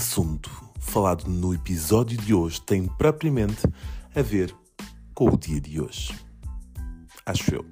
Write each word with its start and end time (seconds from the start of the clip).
assunto 0.00 0.50
falado 0.78 1.28
no 1.28 1.52
episódio 1.52 2.16
de 2.16 2.32
hoje 2.32 2.58
tem 2.62 2.86
propriamente 2.86 3.60
a 4.16 4.22
ver 4.22 4.50
com 5.12 5.28
o 5.28 5.36
dia 5.36 5.60
de 5.60 5.78
hoje. 5.78 6.18
Acho 7.26 7.56
eu. 7.56 7.66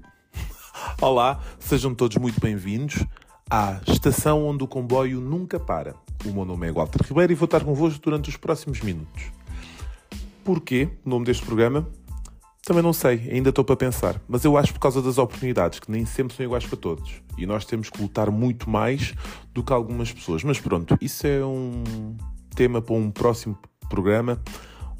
Olá, 1.00 1.40
sejam 1.58 1.94
todos 1.94 2.18
muito 2.18 2.38
bem-vindos 2.38 3.02
à 3.48 3.80
estação 3.86 4.46
onde 4.46 4.62
o 4.62 4.68
comboio 4.68 5.22
nunca 5.22 5.58
para. 5.58 5.94
O 6.22 6.30
meu 6.30 6.44
nome 6.44 6.68
é 6.68 6.72
Walter 6.72 7.02
Ribeiro 7.02 7.32
e 7.32 7.34
vou 7.34 7.46
estar 7.46 7.64
convosco 7.64 7.98
durante 7.98 8.28
os 8.28 8.36
próximos 8.36 8.82
minutos. 8.82 9.22
Porquê 10.44 10.90
o 11.06 11.08
nome 11.08 11.24
deste 11.24 11.46
programa? 11.46 11.88
Também 12.68 12.82
não 12.82 12.92
sei, 12.92 13.30
ainda 13.32 13.48
estou 13.48 13.64
para 13.64 13.76
pensar. 13.76 14.20
Mas 14.28 14.44
eu 14.44 14.54
acho 14.58 14.74
por 14.74 14.78
causa 14.78 15.00
das 15.00 15.16
oportunidades, 15.16 15.80
que 15.80 15.90
nem 15.90 16.04
sempre 16.04 16.36
são 16.36 16.44
iguais 16.44 16.66
para 16.66 16.76
todos. 16.76 17.14
E 17.38 17.46
nós 17.46 17.64
temos 17.64 17.88
que 17.88 17.98
lutar 17.98 18.30
muito 18.30 18.68
mais 18.68 19.14
do 19.54 19.62
que 19.62 19.72
algumas 19.72 20.12
pessoas. 20.12 20.44
Mas 20.44 20.60
pronto, 20.60 20.94
isso 21.00 21.26
é 21.26 21.42
um 21.42 22.14
tema 22.54 22.82
para 22.82 22.94
um 22.94 23.10
próximo 23.10 23.58
programa 23.88 24.38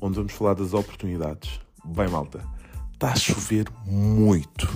onde 0.00 0.16
vamos 0.16 0.32
falar 0.32 0.54
das 0.54 0.72
oportunidades. 0.72 1.60
Bem, 1.84 2.08
malta, 2.08 2.42
está 2.94 3.12
a 3.12 3.16
chover 3.16 3.66
muito, 3.84 4.66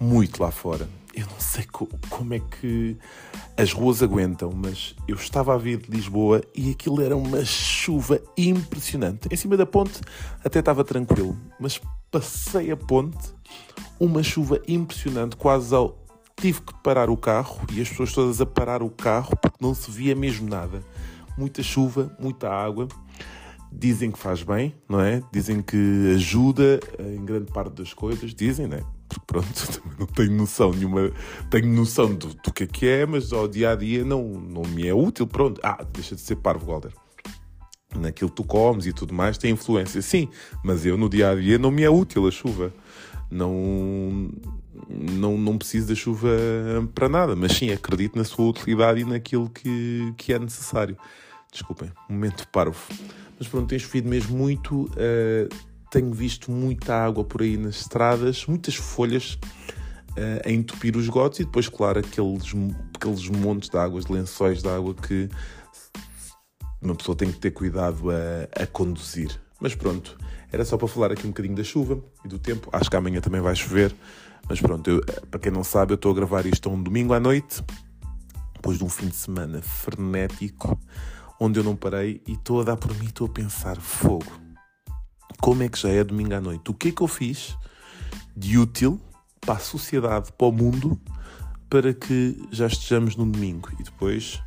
muito 0.00 0.42
lá 0.42 0.50
fora. 0.50 0.88
Eu 1.14 1.26
não 1.26 1.38
sei 1.38 1.62
co 1.62 1.86
como 2.10 2.34
é 2.34 2.40
que 2.40 2.96
as 3.56 3.72
ruas 3.72 4.02
aguentam, 4.02 4.50
mas 4.52 4.96
eu 5.06 5.14
estava 5.14 5.54
a 5.54 5.58
vir 5.58 5.78
de 5.78 5.92
Lisboa 5.92 6.42
e 6.56 6.72
aquilo 6.72 7.02
era 7.02 7.16
uma 7.16 7.44
chuva 7.44 8.20
impressionante. 8.36 9.28
Em 9.30 9.36
cima 9.36 9.56
da 9.56 9.64
ponte 9.64 10.00
até 10.44 10.58
estava 10.58 10.82
tranquilo, 10.82 11.36
mas 11.60 11.80
passei 12.12 12.70
a 12.70 12.76
ponte, 12.76 13.34
uma 13.98 14.22
chuva 14.22 14.60
impressionante, 14.68 15.34
quase 15.34 15.74
ao. 15.74 15.98
Tive 16.36 16.60
que 16.60 16.74
parar 16.82 17.08
o 17.08 17.16
carro 17.16 17.60
e 17.72 17.80
as 17.80 17.88
pessoas 17.88 18.12
todas 18.12 18.40
a 18.40 18.46
parar 18.46 18.82
o 18.82 18.90
carro 18.90 19.36
porque 19.36 19.58
não 19.60 19.74
se 19.74 19.90
via 19.90 20.14
mesmo 20.14 20.48
nada. 20.48 20.82
Muita 21.38 21.62
chuva, 21.62 22.14
muita 22.18 22.50
água. 22.50 22.88
Dizem 23.70 24.10
que 24.10 24.18
faz 24.18 24.42
bem, 24.42 24.74
não 24.88 25.00
é? 25.00 25.22
Dizem 25.32 25.62
que 25.62 26.12
ajuda 26.14 26.80
em 26.98 27.24
grande 27.24 27.50
parte 27.52 27.74
das 27.74 27.94
coisas. 27.94 28.34
Dizem, 28.34 28.66
não 28.66 28.76
é? 28.76 28.84
Porque 29.08 29.24
pronto, 29.26 29.48
também 29.80 29.98
não 29.98 30.06
tenho 30.06 30.32
noção 30.32 30.72
nenhuma. 30.72 31.12
Tenho 31.48 31.68
noção 31.68 32.12
do, 32.12 32.34
do 32.34 32.52
que 32.52 32.64
é 32.64 32.66
que 32.66 32.86
é, 32.86 33.06
mas 33.06 33.32
ao 33.32 33.46
dia 33.46 33.70
a 33.70 33.76
dia 33.76 34.04
não, 34.04 34.24
não 34.24 34.62
me 34.62 34.86
é 34.86 34.92
útil. 34.92 35.26
Pronto. 35.26 35.60
Ah, 35.62 35.84
deixa 35.92 36.16
de 36.16 36.20
ser 36.22 36.36
parvo, 36.36 36.66
Walter 36.66 36.92
naquilo 37.98 38.30
que 38.30 38.36
tu 38.36 38.44
comes 38.44 38.86
e 38.86 38.92
tudo 38.92 39.14
mais, 39.14 39.38
tem 39.38 39.52
influência, 39.52 40.00
sim, 40.02 40.28
mas 40.64 40.84
eu 40.84 40.96
no 40.96 41.08
dia 41.08 41.30
a 41.30 41.34
dia 41.34 41.58
não 41.58 41.70
me 41.70 41.82
é 41.82 41.90
útil 41.90 42.26
a 42.26 42.30
chuva. 42.30 42.72
Não, 43.30 44.30
não, 44.88 45.38
não 45.38 45.56
preciso 45.56 45.88
da 45.88 45.94
chuva 45.94 46.28
para 46.94 47.08
nada, 47.08 47.34
mas 47.34 47.52
sim 47.52 47.70
acredito 47.70 48.16
na 48.16 48.24
sua 48.24 48.46
utilidade 48.46 49.00
e 49.00 49.04
naquilo 49.04 49.48
que, 49.48 50.12
que 50.16 50.32
é 50.32 50.38
necessário. 50.38 50.96
Desculpem, 51.50 51.90
momento 52.08 52.46
parvo. 52.48 52.80
Mas 53.38 53.48
pronto, 53.48 53.68
tem 53.68 53.78
chovido 53.78 54.08
mesmo 54.08 54.36
muito. 54.36 54.84
Uh, 54.84 55.48
tenho 55.90 56.12
visto 56.12 56.50
muita 56.50 56.94
água 56.94 57.22
por 57.22 57.42
aí 57.42 57.56
nas 57.56 57.80
estradas, 57.82 58.46
muitas 58.46 58.74
folhas 58.74 59.38
uh, 60.12 60.46
a 60.46 60.50
entupir 60.50 60.96
os 60.96 61.08
gotos 61.08 61.40
e 61.40 61.44
depois, 61.44 61.68
claro, 61.68 61.98
aqueles, 61.98 62.54
aqueles 62.94 63.28
montes 63.28 63.68
de 63.68 63.76
águas, 63.76 64.06
lençóis 64.06 64.62
de 64.62 64.68
água 64.68 64.94
que 64.94 65.28
uma 66.82 66.94
pessoa 66.94 67.16
tem 67.16 67.30
que 67.30 67.38
ter 67.38 67.52
cuidado 67.52 68.10
a, 68.10 68.62
a 68.62 68.66
conduzir. 68.66 69.40
Mas 69.60 69.74
pronto, 69.74 70.18
era 70.50 70.64
só 70.64 70.76
para 70.76 70.88
falar 70.88 71.12
aqui 71.12 71.26
um 71.26 71.30
bocadinho 71.30 71.54
da 71.54 71.64
chuva 71.64 72.02
e 72.24 72.28
do 72.28 72.38
tempo. 72.38 72.68
Acho 72.72 72.90
que 72.90 72.96
amanhã 72.96 73.20
também 73.20 73.40
vai 73.40 73.54
chover. 73.54 73.94
Mas 74.48 74.60
pronto, 74.60 74.90
eu, 74.90 75.00
para 75.30 75.40
quem 75.40 75.52
não 75.52 75.62
sabe, 75.62 75.92
eu 75.92 75.94
estou 75.94 76.10
a 76.10 76.14
gravar 76.14 76.44
isto 76.46 76.68
um 76.68 76.82
domingo 76.82 77.14
à 77.14 77.20
noite, 77.20 77.62
depois 78.54 78.76
de 78.76 78.84
um 78.84 78.88
fim 78.88 79.06
de 79.06 79.14
semana 79.14 79.62
frenético, 79.62 80.78
onde 81.38 81.60
eu 81.60 81.64
não 81.64 81.76
parei 81.76 82.20
e 82.26 82.32
estou 82.32 82.60
a 82.60 82.64
dar 82.64 82.76
por 82.76 82.92
mim, 82.98 83.06
estou 83.06 83.28
a 83.28 83.30
pensar: 83.30 83.80
fogo, 83.80 84.32
como 85.40 85.62
é 85.62 85.68
que 85.68 85.78
já 85.78 85.88
é 85.88 86.02
domingo 86.02 86.34
à 86.34 86.40
noite? 86.40 86.70
O 86.70 86.74
que 86.74 86.88
é 86.88 86.92
que 86.92 87.02
eu 87.02 87.08
fiz 87.08 87.56
de 88.36 88.58
útil 88.58 89.00
para 89.40 89.54
a 89.54 89.58
sociedade, 89.58 90.32
para 90.32 90.46
o 90.46 90.52
mundo, 90.52 91.00
para 91.70 91.94
que 91.94 92.36
já 92.50 92.66
estejamos 92.66 93.16
no 93.16 93.24
domingo? 93.24 93.70
E 93.78 93.82
depois 93.84 94.42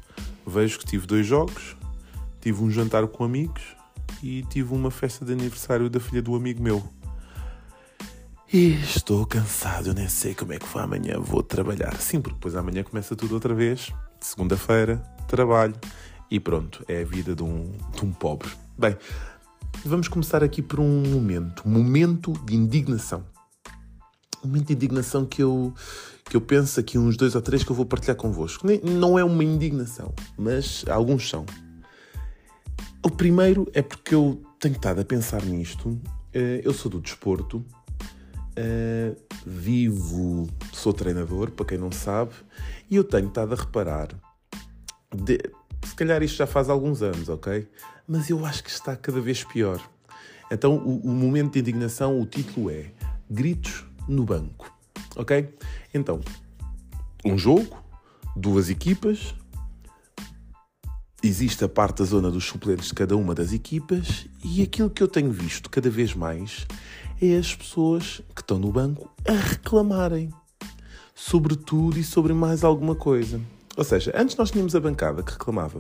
vejo 0.45 0.78
que 0.79 0.85
tive 0.85 1.07
dois 1.07 1.25
jogos, 1.25 1.75
tive 2.45 2.63
um 2.63 2.69
jantar 2.69 3.07
com 3.07 3.23
amigos 3.23 3.75
e 4.22 4.44
tive 4.44 4.72
uma 4.72 4.91
festa 4.91 5.25
de 5.25 5.33
aniversário 5.33 5.89
da 5.89 6.00
filha 6.00 6.22
do 6.22 6.35
amigo 6.35 6.61
meu. 6.61 6.83
E 8.53 8.73
estou 8.83 9.25
cansado, 9.25 9.88
eu 9.88 9.95
nem 9.95 10.07
sei 10.07 10.35
como 10.35 10.53
é 10.53 10.59
que 10.59 10.67
foi 10.67 10.83
amanhã, 10.83 11.19
vou 11.19 11.41
trabalhar. 11.41 11.95
Sim, 11.95 12.22
porque 12.22 12.35
depois 12.35 12.56
amanhã 12.56 12.83
começa 12.83 13.16
tudo 13.16 13.33
outra 13.33 13.56
vez. 13.56 13.91
Segunda-feira, 14.22 14.97
trabalho 15.28 15.73
e 16.29 16.39
pronto, 16.39 16.85
é 16.88 17.01
a 17.01 17.03
vida 17.03 17.35
de 17.35 17.41
um, 17.41 17.72
de 17.95 18.06
um 18.06 18.11
pobre. 18.11 18.47
Bem, 18.77 18.95
vamos 19.83 20.07
começar 20.07 20.44
aqui 20.44 20.62
por 20.62 20.79
um 20.79 21.01
momento, 21.01 21.67
momento 21.67 22.31
de 22.45 22.56
indignação. 22.56 23.25
Um 24.44 24.50
momento 24.50 24.67
de 24.67 24.73
indignação 24.73 25.25
que 25.25 25.41
eu, 25.41 25.73
que 26.25 26.38
eu 26.38 26.41
penso 26.41 26.79
aqui 26.79 27.00
uns 27.00 27.17
dois 27.17 27.33
ou 27.33 27.41
três 27.41 27.63
que 27.63 27.72
eu 27.72 27.75
vou 27.75 27.88
partilhar 27.88 28.16
convosco. 28.16 28.67
Não 28.83 29.17
é 29.17 29.23
uma 29.23 29.44
indignação, 29.44 30.13
mas 30.38 30.85
alguns 30.88 31.27
são. 31.27 31.44
O 33.05 33.09
primeiro 33.11 33.69
é 33.71 33.83
porque 33.83 34.16
eu 34.16 34.41
tenho 34.59 34.73
estado 34.73 34.99
a 34.99 35.05
pensar 35.05 35.45
nisto. 35.45 36.01
Eh, 36.33 36.61
eu 36.63 36.73
sou 36.73 36.89
do 36.89 36.99
desporto, 36.99 37.63
eh, 38.55 39.16
vivo, 39.45 40.49
sou 40.73 40.91
treinador, 40.91 41.51
para 41.51 41.67
quem 41.67 41.77
não 41.77 41.91
sabe, 41.91 42.33
e 42.89 42.95
eu 42.95 43.03
tenho 43.03 43.27
estado 43.27 43.53
a 43.53 43.57
reparar. 43.57 44.07
De, 45.15 45.38
se 45.85 45.94
calhar 45.94 46.23
isto 46.23 46.35
já 46.35 46.47
faz 46.47 46.67
alguns 46.67 47.03
anos, 47.03 47.29
ok? 47.29 47.69
Mas 48.07 48.31
eu 48.31 48.44
acho 48.44 48.63
que 48.63 48.71
está 48.71 48.95
cada 48.95 49.21
vez 49.21 49.44
pior. 49.44 49.79
Então, 50.51 50.75
o, 50.75 50.97
o 51.01 51.09
momento 51.09 51.53
de 51.53 51.59
indignação, 51.59 52.19
o 52.19 52.25
título 52.25 52.71
é 52.71 52.91
Gritos 53.29 53.85
no 54.07 54.25
Banco, 54.25 54.75
ok? 55.15 55.53
Então, 55.94 56.21
um 57.23 57.38
jogo, 57.38 57.83
duas 58.35 58.67
equipas, 58.67 59.35
existe 61.28 61.63
a 61.63 61.69
parte 61.69 62.00
da 62.00 62.06
zona 62.06 62.30
dos 62.30 62.46
suplentes 62.46 62.88
de 62.88 62.94
cada 62.94 63.16
uma 63.16 63.34
das 63.34 63.53
equipas 63.53 64.28
e 64.44 64.62
aquilo 64.62 64.90
que 64.90 65.02
eu 65.02 65.08
tenho 65.08 65.31
visto 65.31 65.69
cada 65.69 65.90
vez 65.90 66.13
mais 66.13 66.66
é 67.22 67.38
as 67.38 67.56
pessoas 67.56 68.22
que 68.36 68.41
estão 68.41 68.59
no 68.59 68.72
banco 68.72 69.09
a 69.28 69.31
reclamarem 69.31 70.30
sobre 71.13 71.56
tudo 71.56 71.97
e 71.97 72.03
sobre 72.03 72.34
mais 72.34 72.63
alguma 72.63 72.96
coisa. 72.96 73.40
Ou 73.78 73.84
seja, 73.84 74.13
antes 74.16 74.36
nós 74.36 74.52
tínhamos 74.52 74.75
a 74.75 74.80
bancada 74.80 75.24
que 75.24 75.31
reclamava. 75.31 75.80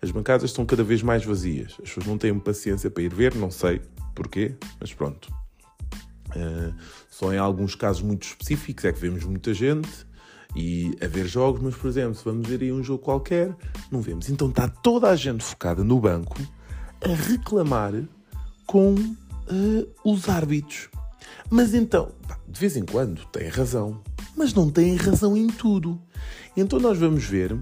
As 0.00 0.10
bancadas 0.10 0.50
estão 0.50 0.66
cada 0.66 0.82
vez 0.82 1.02
mais 1.02 1.24
vazias. 1.24 1.72
As 1.72 1.88
pessoas 1.88 2.06
não 2.06 2.18
têm 2.18 2.38
paciência 2.38 2.90
para 2.90 3.02
ir 3.02 3.14
ver, 3.14 3.34
não 3.34 3.50
sei 3.50 3.80
porquê, 4.14 4.54
mas 4.80 4.92
pronto. 4.92 5.32
Uh, 6.28 6.74
só 7.10 7.32
em 7.32 7.38
alguns 7.38 7.74
casos 7.74 8.02
muito 8.02 8.26
específicos 8.26 8.84
é 8.84 8.92
que 8.92 8.98
vemos 8.98 9.24
muita 9.24 9.52
gente 9.52 10.06
e 10.54 10.96
a 11.00 11.06
ver 11.06 11.26
jogos, 11.26 11.62
mas 11.62 11.74
por 11.74 11.88
exemplo, 11.88 12.14
se 12.14 12.24
vamos 12.24 12.46
ver 12.46 12.62
aí 12.62 12.72
um 12.72 12.82
jogo 12.82 13.02
qualquer, 13.02 13.54
não 13.90 14.00
vemos. 14.00 14.28
Então 14.28 14.48
está 14.48 14.68
toda 14.68 15.08
a 15.08 15.16
gente 15.16 15.42
focada 15.42 15.82
no 15.82 15.98
banco 15.98 16.36
a 17.02 17.14
reclamar 17.14 17.92
com 18.66 18.94
uh, 18.94 19.88
os 20.04 20.28
árbitros. 20.28 20.88
Mas 21.50 21.74
então, 21.74 22.10
de 22.48 22.60
vez 22.60 22.76
em 22.76 22.84
quando 22.84 23.24
tem 23.26 23.48
razão, 23.48 24.00
mas 24.36 24.54
não 24.54 24.70
tem 24.70 24.96
razão 24.96 25.36
em 25.36 25.46
tudo. 25.46 26.00
Então 26.56 26.78
nós 26.78 26.98
vamos 26.98 27.24
ver 27.24 27.56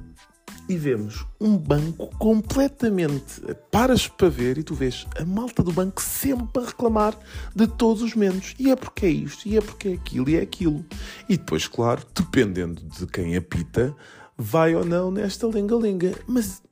e 0.71 0.77
vemos 0.77 1.27
um 1.41 1.59
banco 1.59 2.07
completamente. 2.17 3.43
Paras 3.73 4.07
para 4.07 4.29
ver 4.29 4.57
e 4.57 4.63
tu 4.63 4.73
vês 4.73 5.05
a 5.19 5.25
malta 5.25 5.65
do 5.65 5.73
banco 5.73 6.01
sempre 6.01 6.63
a 6.63 6.67
reclamar 6.67 7.19
de 7.53 7.67
todos 7.67 8.03
os 8.03 8.15
menos. 8.15 8.55
E 8.57 8.71
é 8.71 8.77
porque 8.77 9.07
é 9.07 9.11
isto, 9.11 9.49
e 9.49 9.57
é 9.57 9.61
porque 9.61 9.89
é 9.89 9.93
aquilo, 9.95 10.31
e 10.31 10.37
é 10.37 10.41
aquilo. 10.41 10.87
E 11.29 11.37
depois, 11.37 11.67
claro, 11.67 12.07
dependendo 12.15 12.83
de 12.85 13.05
quem 13.09 13.37
apita, 13.37 13.93
vai 14.39 14.77
ou 14.77 14.85
não 14.85 15.11
nesta 15.11 15.49
lenga-lenga. 15.49 16.15
Mas, 16.25 16.63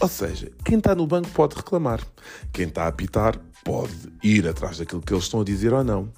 ou 0.00 0.08
seja, 0.08 0.50
quem 0.64 0.78
está 0.78 0.94
no 0.94 1.06
banco 1.06 1.28
pode 1.28 1.56
reclamar. 1.56 2.00
Quem 2.54 2.68
está 2.68 2.84
a 2.84 2.88
apitar 2.88 3.38
pode 3.62 4.10
ir 4.22 4.48
atrás 4.48 4.78
daquilo 4.78 5.02
que 5.02 5.12
eles 5.12 5.24
estão 5.24 5.42
a 5.42 5.44
dizer 5.44 5.74
ou 5.74 5.84
não. 5.84 6.10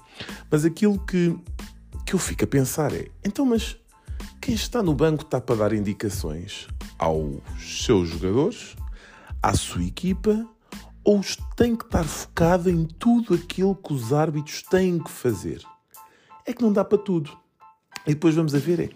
Mas 0.49 0.63
aquilo 0.63 0.97
que, 0.99 1.37
que 2.05 2.13
eu 2.13 2.19
fico 2.19 2.45
a 2.45 2.47
pensar 2.47 2.93
é: 2.93 3.09
então, 3.25 3.45
mas 3.45 3.75
quem 4.43 4.55
está 4.55 4.83
no 4.83 4.93
banco 4.93 5.23
está 5.23 5.39
para 5.39 5.55
dar 5.55 5.71
indicações 5.71 6.67
aos 6.99 7.39
seus 7.61 8.09
jogadores, 8.09 8.75
à 9.41 9.53
sua 9.53 9.85
equipa, 9.85 10.45
ou 11.01 11.21
tem 11.55 11.77
que 11.77 11.85
estar 11.85 12.03
focado 12.03 12.69
em 12.69 12.83
tudo 12.83 13.35
aquilo 13.35 13.73
que 13.73 13.93
os 13.93 14.11
árbitros 14.11 14.61
têm 14.63 14.99
que 14.99 15.09
fazer? 15.09 15.63
É 16.45 16.51
que 16.51 16.61
não 16.61 16.73
dá 16.73 16.83
para 16.83 16.97
tudo. 16.97 17.31
E 18.05 18.13
depois 18.13 18.35
vamos 18.35 18.53
a 18.53 18.59
ver 18.59 18.81
é 18.81 18.87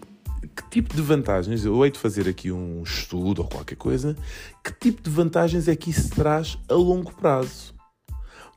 que 0.54 0.68
tipo 0.70 0.94
de 0.94 1.00
vantagens, 1.00 1.64
eu 1.64 1.82
hei 1.82 1.90
de 1.90 1.98
fazer 1.98 2.28
aqui 2.28 2.52
um 2.52 2.82
estudo 2.82 3.40
ou 3.40 3.48
qualquer 3.48 3.76
coisa, 3.76 4.14
que 4.62 4.70
tipo 4.70 5.00
de 5.00 5.08
vantagens 5.08 5.66
é 5.66 5.74
que 5.74 5.88
isso 5.88 6.10
traz 6.10 6.58
a 6.68 6.74
longo 6.74 7.10
prazo? 7.14 7.74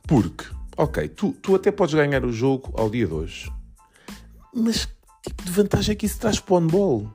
Porque, 0.06 0.44
ok, 0.76 1.08
tu, 1.08 1.32
tu 1.40 1.54
até 1.54 1.72
podes 1.72 1.94
ganhar 1.94 2.22
o 2.22 2.30
jogo 2.30 2.70
ao 2.76 2.90
dia 2.90 3.06
de 3.06 3.14
hoje, 3.14 3.50
mas 4.54 4.86
tipo 5.22 5.44
de 5.44 5.50
vantagem 5.50 5.92
é 5.92 5.96
que 5.96 6.06
isso 6.06 6.18
traz 6.18 6.40
para 6.40 6.54
o 6.54 6.58
handball? 6.58 7.10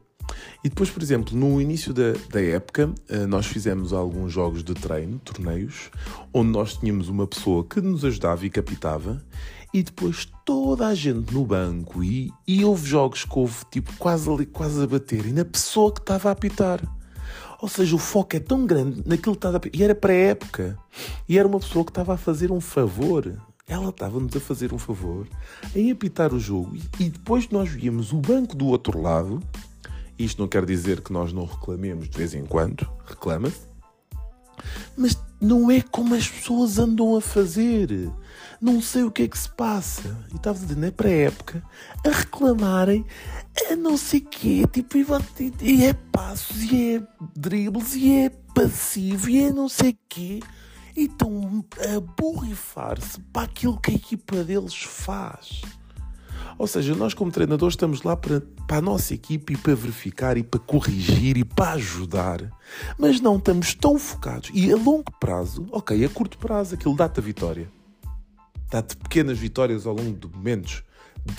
E 0.63 0.69
depois, 0.69 0.89
por 0.89 1.01
exemplo, 1.01 1.37
no 1.37 1.61
início 1.61 1.93
da, 1.93 2.13
da 2.29 2.41
época, 2.41 2.93
eh, 3.07 3.25
nós 3.25 3.45
fizemos 3.45 3.93
alguns 3.93 4.33
jogos 4.33 4.63
de 4.63 4.73
treino, 4.73 5.19
torneios, 5.19 5.89
onde 6.33 6.51
nós 6.51 6.75
tínhamos 6.75 7.07
uma 7.07 7.25
pessoa 7.25 7.63
que 7.63 7.79
nos 7.79 8.03
ajudava 8.03 8.45
e 8.45 8.49
capitava, 8.49 9.23
e 9.73 9.83
depois 9.83 10.27
toda 10.45 10.87
a 10.87 10.95
gente 10.95 11.33
no 11.33 11.45
banco, 11.45 12.03
e, 12.03 12.31
e 12.47 12.65
houve 12.65 12.87
jogos 12.87 13.23
que 13.23 13.39
houve 13.39 13.55
tipo 13.71 13.93
quase 13.97 14.29
ali, 14.29 14.45
quase 14.45 14.81
a 14.81 14.87
bater, 14.87 15.25
e 15.25 15.31
na 15.31 15.45
pessoa 15.45 15.93
que 15.93 16.01
estava 16.01 16.29
a 16.29 16.31
apitar. 16.31 16.81
Ou 17.59 17.67
seja, 17.67 17.95
o 17.95 17.99
foco 17.99 18.35
é 18.35 18.39
tão 18.39 18.65
grande 18.65 19.01
naquilo 19.05 19.33
que 19.33 19.39
estava 19.39 19.55
a 19.55 19.57
apitar. 19.57 19.79
E 19.79 19.83
era 19.83 19.95
para 19.95 20.13
a 20.13 20.15
época. 20.15 20.77
E 21.27 21.39
era 21.39 21.47
uma 21.47 21.59
pessoa 21.59 21.83
que 21.83 21.89
estava 21.89 22.13
a 22.13 22.17
fazer 22.17 22.51
um 22.51 22.61
favor. 22.61 23.35
Ela 23.67 23.89
estava-nos 23.89 24.35
a 24.35 24.39
fazer 24.39 24.73
um 24.73 24.79
favor 24.79 25.27
em 25.75 25.91
apitar 25.91 26.33
o 26.33 26.39
jogo. 26.39 26.75
E, 26.75 27.03
e 27.03 27.09
depois 27.09 27.49
nós 27.49 27.69
víamos 27.69 28.13
o 28.13 28.17
banco 28.17 28.55
do 28.55 28.67
outro 28.67 29.01
lado 29.01 29.41
isto 30.17 30.41
não 30.41 30.47
quer 30.47 30.65
dizer 30.65 31.01
que 31.01 31.13
nós 31.13 31.31
não 31.31 31.45
reclamemos 31.45 32.09
de 32.09 32.17
vez 32.17 32.33
em 32.33 32.43
quando, 32.43 32.89
reclama-se, 33.05 33.61
mas 34.97 35.15
não 35.39 35.69
é 35.69 35.79
como 35.79 36.15
as 36.15 36.27
pessoas 36.27 36.79
andam 36.79 37.15
a 37.15 37.21
fazer. 37.21 38.11
Não 38.59 38.81
sei 38.81 39.03
o 39.03 39.11
que 39.11 39.23
é 39.23 39.27
que 39.27 39.37
se 39.37 39.49
passa. 39.49 40.17
E 40.33 40.37
estava 40.37 40.59
não 40.75 40.87
é 40.87 40.89
para 40.89 41.09
a 41.09 41.11
época, 41.11 41.63
a 42.03 42.09
reclamarem 42.09 43.05
a 43.69 43.75
não 43.75 43.95
sei 43.95 44.21
quê. 44.21 44.65
Tipo, 44.71 44.97
e 45.61 45.85
é 45.85 45.93
passos, 45.93 46.63
e 46.63 46.95
é 46.95 47.03
dribles, 47.35 47.93
e 47.93 48.11
é 48.11 48.29
passivo, 48.55 49.29
e 49.29 49.43
é 49.43 49.53
não 49.53 49.69
sei 49.69 49.95
quê. 50.09 50.39
Estão 50.97 51.63
a 51.77 51.99
borrifar-se 52.19 53.19
para 53.31 53.43
aquilo 53.43 53.79
que 53.79 53.91
a 53.91 53.93
equipa 53.93 54.43
deles 54.43 54.73
faz. 54.75 55.61
Ou 56.57 56.65
seja, 56.65 56.95
nós 56.95 57.13
como 57.13 57.31
treinadores 57.31 57.73
estamos 57.73 58.01
lá 58.01 58.17
para, 58.17 58.41
para 58.67 58.77
a 58.77 58.81
nossa 58.81 59.13
equipe 59.13 59.53
e 59.53 59.57
para 59.57 59.75
verificar 59.75 60.37
e 60.37 60.43
para 60.43 60.59
corrigir 60.59 61.37
e 61.37 61.45
para 61.45 61.73
ajudar. 61.73 62.51
Mas 62.97 63.21
não 63.21 63.37
estamos 63.37 63.75
tão 63.75 63.99
focados. 63.99 64.49
E 64.53 64.71
a 64.71 64.75
longo 64.75 65.11
prazo, 65.19 65.67
ok, 65.71 66.03
a 66.03 66.09
curto 66.09 66.39
prazo 66.39 66.73
aquilo 66.73 66.95
dá-te 66.95 67.19
a 67.19 67.23
vitória. 67.23 67.69
Dá-te 68.71 68.97
pequenas 68.97 69.37
vitórias 69.37 69.85
ao 69.85 69.95
longo 69.95 70.17
de 70.17 70.35
momentos. 70.35 70.83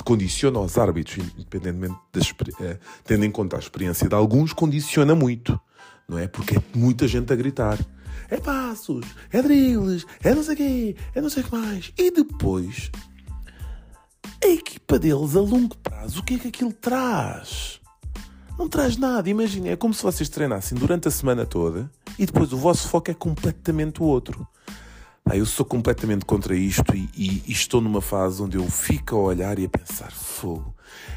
Condiciona 0.05 0.61
os 0.61 0.79
árbitros, 0.79 1.19
independentemente 1.37 1.97
da 2.13 2.21
uh, 2.21 2.79
tendo 3.03 3.25
em 3.25 3.31
conta 3.31 3.57
a 3.57 3.59
experiência 3.59 4.09
de 4.09 4.15
alguns, 4.15 4.53
condiciona 4.53 5.17
muito. 5.17 5.61
Não 6.09 6.17
é? 6.17 6.29
Porque 6.29 6.59
é 6.59 6.63
muita 6.75 7.09
gente 7.09 7.33
a 7.33 7.37
gritar. 7.37 7.79
É 8.31 8.37
passos, 8.37 9.07
é 9.33 9.43
drills, 9.43 10.07
é 10.23 10.35
não 10.35 10.43
sei 10.43 10.57
quê, 10.57 10.97
é 11.15 11.21
não 11.21 11.31
sei 11.31 11.43
o 11.43 11.47
que 11.47 11.53
mais. 11.53 11.93
E 11.97 12.11
depois 12.11 12.91
a 14.43 14.49
equipa 14.49 14.99
deles 14.99 15.35
a 15.35 15.41
longo 15.41 15.77
prazo, 15.79 16.21
o 16.21 16.25
que 16.25 16.35
é 16.35 16.39
que 16.39 16.49
aquilo 16.49 16.73
traz? 16.73 17.81
Não 18.59 18.69
traz 18.69 18.97
nada. 18.97 19.31
Imaginem, 19.31 19.73
é 19.73 19.77
como 19.77 19.95
se 19.95 20.03
vocês 20.03 20.29
treinassem 20.29 20.77
durante 20.77 21.07
a 21.07 21.11
semana 21.11 21.47
toda 21.47 21.91
e 22.19 22.27
depois 22.27 22.53
o 22.53 22.57
vosso 22.57 22.89
foco 22.89 23.11
é 23.11 23.15
completamente 23.15 24.03
o 24.03 24.05
outro. 24.05 24.47
Eu 25.35 25.45
sou 25.45 25.65
completamente 25.65 26.25
contra 26.25 26.57
isto 26.57 26.97
e, 26.97 27.09
e, 27.15 27.43
e, 27.47 27.53
estou 27.53 27.81
numa 27.81 28.01
fase 28.01 28.43
onde 28.43 28.57
eu 28.57 28.69
fico 28.71 29.17
a 29.17 29.19
olhar 29.19 29.59
e 29.59 29.67
a 29.67 29.69
pensar 29.69 30.11
fogo. 30.11 30.75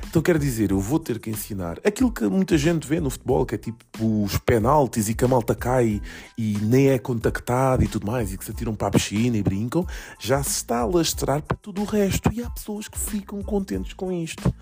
Então 0.08 0.22
quero 0.22 0.38
dizer, 0.38 0.72
eu 0.72 0.80
vou 0.80 1.00
ter 1.00 1.18
que 1.18 1.30
ensinar 1.30 1.80
aquilo 1.84 2.12
que 2.12 2.26
muita 2.26 2.58
gente 2.58 2.86
vê 2.86 3.00
no 3.00 3.10
futebol, 3.10 3.46
que 3.46 3.56
é 3.56 3.58
tipo 3.58 4.24
os 4.24 4.38
penaltis 4.38 5.08
e 5.08 5.14
que 5.14 5.24
a 5.24 5.28
malta 5.28 5.56
cai 5.56 6.02
e 6.38 6.58
nem 6.62 6.90
é 6.90 7.00
contactado 7.00 7.84
e 7.84 7.88
tudo 7.88 8.06
mais, 8.06 8.34
e 8.34 8.38
que 8.38 8.44
se 8.44 8.52
atiram 8.52 8.76
para 8.76 8.90
a 8.90 8.92
piscina 8.92 9.38
e 9.38 9.44
brincam, 9.44 9.88
já 10.20 10.44
se 10.44 10.52
está 10.52 10.82
a 10.82 10.86
lastrar 10.86 11.42
para 11.42 11.58
tudo 11.58 11.82
o 11.82 11.86
resto. 11.86 12.30
E 12.34 12.44
há 12.44 12.50
pessoas 12.50 12.88
que 12.88 13.00
ficam 13.00 13.42
contentes 13.42 13.94
com 13.94 14.12
isto. 14.12 14.54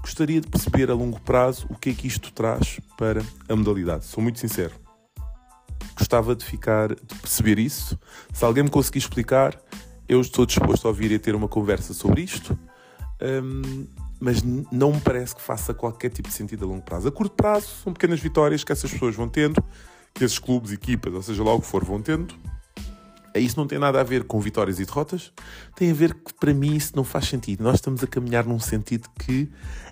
Gostaria 0.00 0.40
de 0.40 0.46
perceber 0.46 0.90
a 0.90 0.94
longo 0.94 1.20
prazo 1.20 1.66
o 1.68 1.74
que 1.74 1.90
é 1.90 1.92
que 1.92 2.06
isto 2.06 2.32
traz 2.32 2.78
para 2.96 3.22
a 3.48 3.56
modalidade. 3.56 4.04
Sou 4.04 4.22
muito 4.22 4.38
sincero 4.38 4.82
gostava 6.02 6.34
de 6.34 6.44
ficar, 6.44 6.88
de 6.88 7.14
perceber 7.20 7.58
isso. 7.58 7.98
Se 8.32 8.44
alguém 8.44 8.64
me 8.64 8.70
conseguir 8.70 8.98
explicar, 8.98 9.56
eu 10.08 10.20
estou 10.20 10.44
disposto 10.44 10.86
a 10.86 10.88
ouvir 10.88 11.12
e 11.12 11.14
a 11.14 11.18
ter 11.18 11.34
uma 11.34 11.48
conversa 11.48 11.94
sobre 11.94 12.22
isto. 12.22 12.58
Um, 13.20 13.86
mas 14.20 14.42
não 14.42 14.92
me 14.92 15.00
parece 15.00 15.34
que 15.34 15.40
faça 15.40 15.72
qualquer 15.72 16.10
tipo 16.10 16.28
de 16.28 16.34
sentido 16.34 16.64
a 16.64 16.68
longo 16.68 16.82
prazo. 16.82 17.08
A 17.08 17.12
curto 17.12 17.34
prazo 17.34 17.68
são 17.82 17.92
pequenas 17.92 18.20
vitórias 18.20 18.64
que 18.64 18.72
essas 18.72 18.90
pessoas 18.90 19.14
vão 19.14 19.28
tendo, 19.28 19.62
que 20.12 20.24
esses 20.24 20.38
clubes, 20.38 20.72
equipas, 20.72 21.12
ou 21.14 21.22
seja 21.22 21.42
lá 21.42 21.54
o 21.54 21.60
que 21.60 21.66
for, 21.66 21.84
vão 21.84 22.02
tendo. 22.02 22.34
Isso 23.34 23.58
não 23.58 23.66
tem 23.66 23.78
nada 23.78 24.00
a 24.00 24.04
ver 24.04 24.24
com 24.24 24.38
vitórias 24.40 24.78
e 24.78 24.84
derrotas, 24.84 25.32
tem 25.74 25.90
a 25.90 25.94
ver 25.94 26.14
que 26.14 26.34
para 26.34 26.52
mim 26.52 26.76
isso 26.76 26.92
não 26.94 27.02
faz 27.02 27.26
sentido. 27.26 27.64
Nós 27.64 27.76
estamos 27.76 28.02
a 28.02 28.06
caminhar 28.06 28.44
num 28.44 28.60
sentido 28.60 29.08
que 29.18 29.48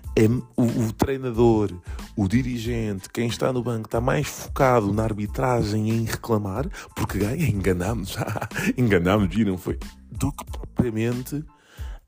o, 0.57 0.63
o, 0.63 0.93
treinador, 0.93 1.71
o 2.15 2.27
dirigente, 2.27 3.09
quem 3.09 3.27
está 3.27 3.53
no 3.53 3.63
banco 3.63 3.87
está 3.87 4.01
mais 4.01 4.27
focado 4.27 4.91
na 4.93 5.03
arbitragem 5.03 5.89
em 5.89 6.03
reclamar, 6.03 6.67
porque 6.95 7.17
ganha, 7.17 7.47
enganamos, 7.47 8.17
enganamos 8.77 9.33
e 9.35 9.45
não 9.45 9.57
foi, 9.57 9.79
do 10.11 10.31
que 10.31 10.45
propriamente 10.45 11.43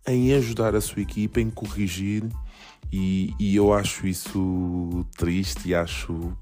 em 0.06 0.34
ajudar 0.34 0.76
a 0.76 0.82
sua 0.82 1.02
equipa, 1.02 1.40
em 1.40 1.50
corrigir. 1.50 2.28
E, 2.92 3.34
e 3.40 3.56
eu 3.56 3.74
acho 3.74 4.06
isso 4.06 5.06
triste 5.18 5.70
e 5.70 5.74
acho 5.76 6.38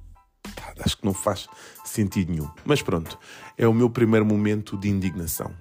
acho 0.84 0.98
que 0.98 1.06
não 1.06 1.14
faz 1.14 1.48
sentido 1.86 2.32
nenhum. 2.32 2.50
Mas 2.66 2.82
pronto, 2.82 3.18
é 3.58 3.68
o 3.68 3.74
meu 3.74 3.90
primeiro 3.90 4.26
momento 4.26 4.78
de 4.78 4.90
indignação. 4.90 5.52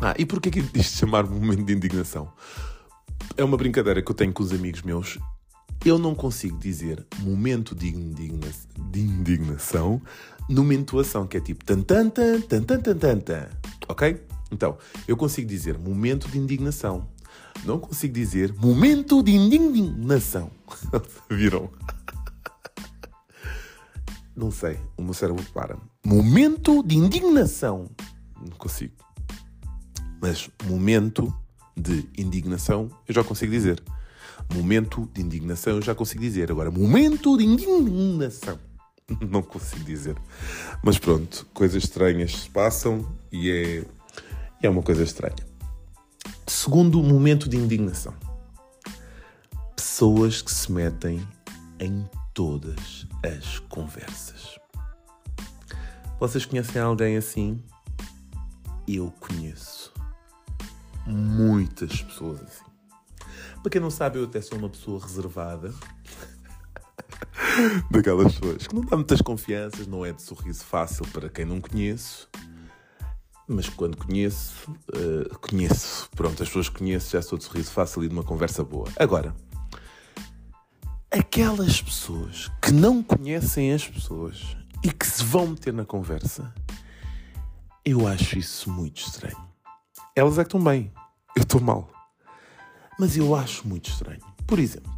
Ah, 0.00 0.14
e 0.18 0.26
porquê 0.26 0.50
que 0.50 0.60
isto 0.74 0.98
chamar 0.98 1.24
momento 1.24 1.64
de 1.64 1.72
indignação? 1.72 2.32
É 3.36 3.44
uma 3.44 3.56
brincadeira 3.56 4.02
que 4.02 4.10
eu 4.10 4.14
tenho 4.14 4.32
com 4.32 4.42
os 4.42 4.52
amigos 4.52 4.82
meus. 4.82 5.18
Eu 5.84 5.98
não 5.98 6.14
consigo 6.14 6.56
dizer 6.58 7.04
momento 7.18 7.74
de, 7.74 7.88
indigna 7.88 8.48
de 8.90 9.00
indignação 9.00 10.00
que 11.28 11.36
é 11.36 11.40
tipo 11.40 11.64
tan 11.64 11.82
tan 11.82 12.08
tan 12.10 12.40
tan 12.40 12.62
tan 12.62 12.80
tan 12.80 12.96
tan, 12.96 13.18
tan. 13.20 13.48
Ok? 13.88 14.24
Então, 14.50 14.78
eu 15.08 15.16
consigo 15.16 15.48
dizer 15.48 15.78
momento 15.78 16.28
de 16.28 16.38
indignação. 16.38 17.08
Não 17.64 17.78
consigo 17.78 18.14
dizer 18.14 18.54
momento 18.54 19.22
de 19.22 19.32
indignação. 19.32 20.50
Viram? 21.28 21.70
Não 24.36 24.50
sei, 24.50 24.78
o 24.96 25.02
meu 25.02 25.14
cérebro 25.14 25.44
para. 25.52 25.76
Momento 26.04 26.82
de 26.82 26.96
indignação. 26.96 27.90
Não 28.40 28.56
consigo. 28.56 28.94
Mas 30.20 30.48
momento 30.64 31.32
de 31.76 32.08
indignação, 32.16 32.90
eu 33.08 33.14
já 33.14 33.24
consigo 33.24 33.50
dizer. 33.52 33.82
Momento 34.52 35.08
de 35.12 35.22
indignação, 35.22 35.76
eu 35.76 35.82
já 35.82 35.94
consigo 35.94 36.20
dizer. 36.20 36.50
Agora, 36.50 36.70
momento 36.70 37.36
de 37.36 37.44
indignação, 37.44 38.58
não 39.28 39.42
consigo 39.42 39.84
dizer. 39.84 40.16
Mas 40.82 40.98
pronto, 40.98 41.46
coisas 41.54 41.82
estranhas 41.82 42.32
se 42.32 42.50
passam 42.50 43.06
e 43.32 43.50
é, 43.50 43.84
é 44.62 44.68
uma 44.68 44.82
coisa 44.82 45.02
estranha. 45.02 45.54
Segundo 46.46 47.02
momento 47.02 47.48
de 47.48 47.56
indignação. 47.56 48.14
Pessoas 49.74 50.42
que 50.42 50.52
se 50.52 50.70
metem 50.70 51.26
em 51.78 52.08
todas 52.32 53.06
as 53.22 53.58
conversas. 53.60 54.58
Vocês 56.18 56.44
conhecem 56.44 56.80
alguém 56.80 57.16
assim? 57.16 57.62
Eu 58.86 59.12
conheço 59.20 59.93
muitas 61.06 62.02
pessoas 62.02 62.40
assim. 62.42 62.64
Para 63.62 63.70
quem 63.70 63.80
não 63.80 63.90
sabe, 63.90 64.18
eu 64.18 64.24
até 64.24 64.40
sou 64.40 64.58
uma 64.58 64.68
pessoa 64.68 65.00
reservada. 65.00 65.72
Daquelas 67.90 68.34
pessoas 68.34 68.66
que 68.66 68.74
não 68.74 68.82
dá 68.82 68.96
muitas 68.96 69.22
confianças, 69.22 69.86
não 69.86 70.04
é 70.04 70.12
de 70.12 70.22
sorriso 70.22 70.64
fácil 70.64 71.06
para 71.08 71.28
quem 71.28 71.44
não 71.44 71.60
conheço. 71.60 72.28
Mas 73.46 73.68
quando 73.68 73.96
conheço, 73.96 74.70
uh, 74.70 75.38
conheço. 75.38 76.08
Pronto, 76.14 76.42
as 76.42 76.48
pessoas 76.48 76.68
que 76.68 76.78
conheço 76.78 77.12
já 77.12 77.22
sou 77.22 77.38
de 77.38 77.44
sorriso 77.44 77.70
fácil 77.70 78.04
e 78.04 78.08
de 78.08 78.14
uma 78.14 78.22
conversa 78.22 78.64
boa. 78.64 78.88
Agora, 78.98 79.34
aquelas 81.10 81.80
pessoas 81.80 82.50
que 82.60 82.72
não 82.72 83.02
conhecem 83.02 83.72
as 83.72 83.86
pessoas 83.86 84.56
e 84.82 84.90
que 84.90 85.06
se 85.06 85.22
vão 85.22 85.48
meter 85.48 85.72
na 85.72 85.84
conversa, 85.84 86.52
eu 87.84 88.06
acho 88.06 88.38
isso 88.38 88.70
muito 88.70 89.00
estranho. 89.00 89.53
Elas 90.16 90.38
é 90.38 90.44
que 90.44 90.46
estão 90.46 90.62
bem, 90.62 90.92
eu 91.36 91.42
estou 91.42 91.60
mal. 91.60 91.90
Mas 92.96 93.16
eu 93.16 93.34
acho 93.34 93.66
muito 93.66 93.90
estranho. 93.90 94.20
Por 94.46 94.60
exemplo, 94.60 94.92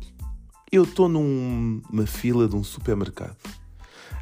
eu 0.71 0.85
estou 0.85 1.09
numa 1.09 2.07
fila 2.07 2.47
de 2.47 2.55
um 2.55 2.63
supermercado. 2.63 3.39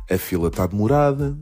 A 0.09 0.17
fila 0.17 0.47
está 0.47 0.65
demorada, 0.69 1.37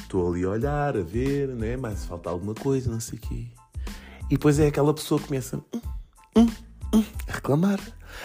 estou 0.00 0.28
ali 0.28 0.42
a 0.42 0.48
olhar, 0.48 0.96
a 0.96 1.02
ver, 1.02 1.48
né? 1.50 1.76
mas 1.76 2.04
falta 2.04 2.30
alguma 2.30 2.52
coisa, 2.52 2.90
não 2.90 2.98
sei 2.98 3.16
o 3.16 3.22
quê. 3.22 3.46
E 4.28 4.30
depois 4.30 4.58
é 4.58 4.66
aquela 4.66 4.92
pessoa 4.92 5.20
que 5.20 5.28
começa 5.28 5.58
hum, 5.72 5.80
hum, 6.36 6.50
hum, 6.92 7.04
a 7.28 7.32
reclamar, 7.32 7.78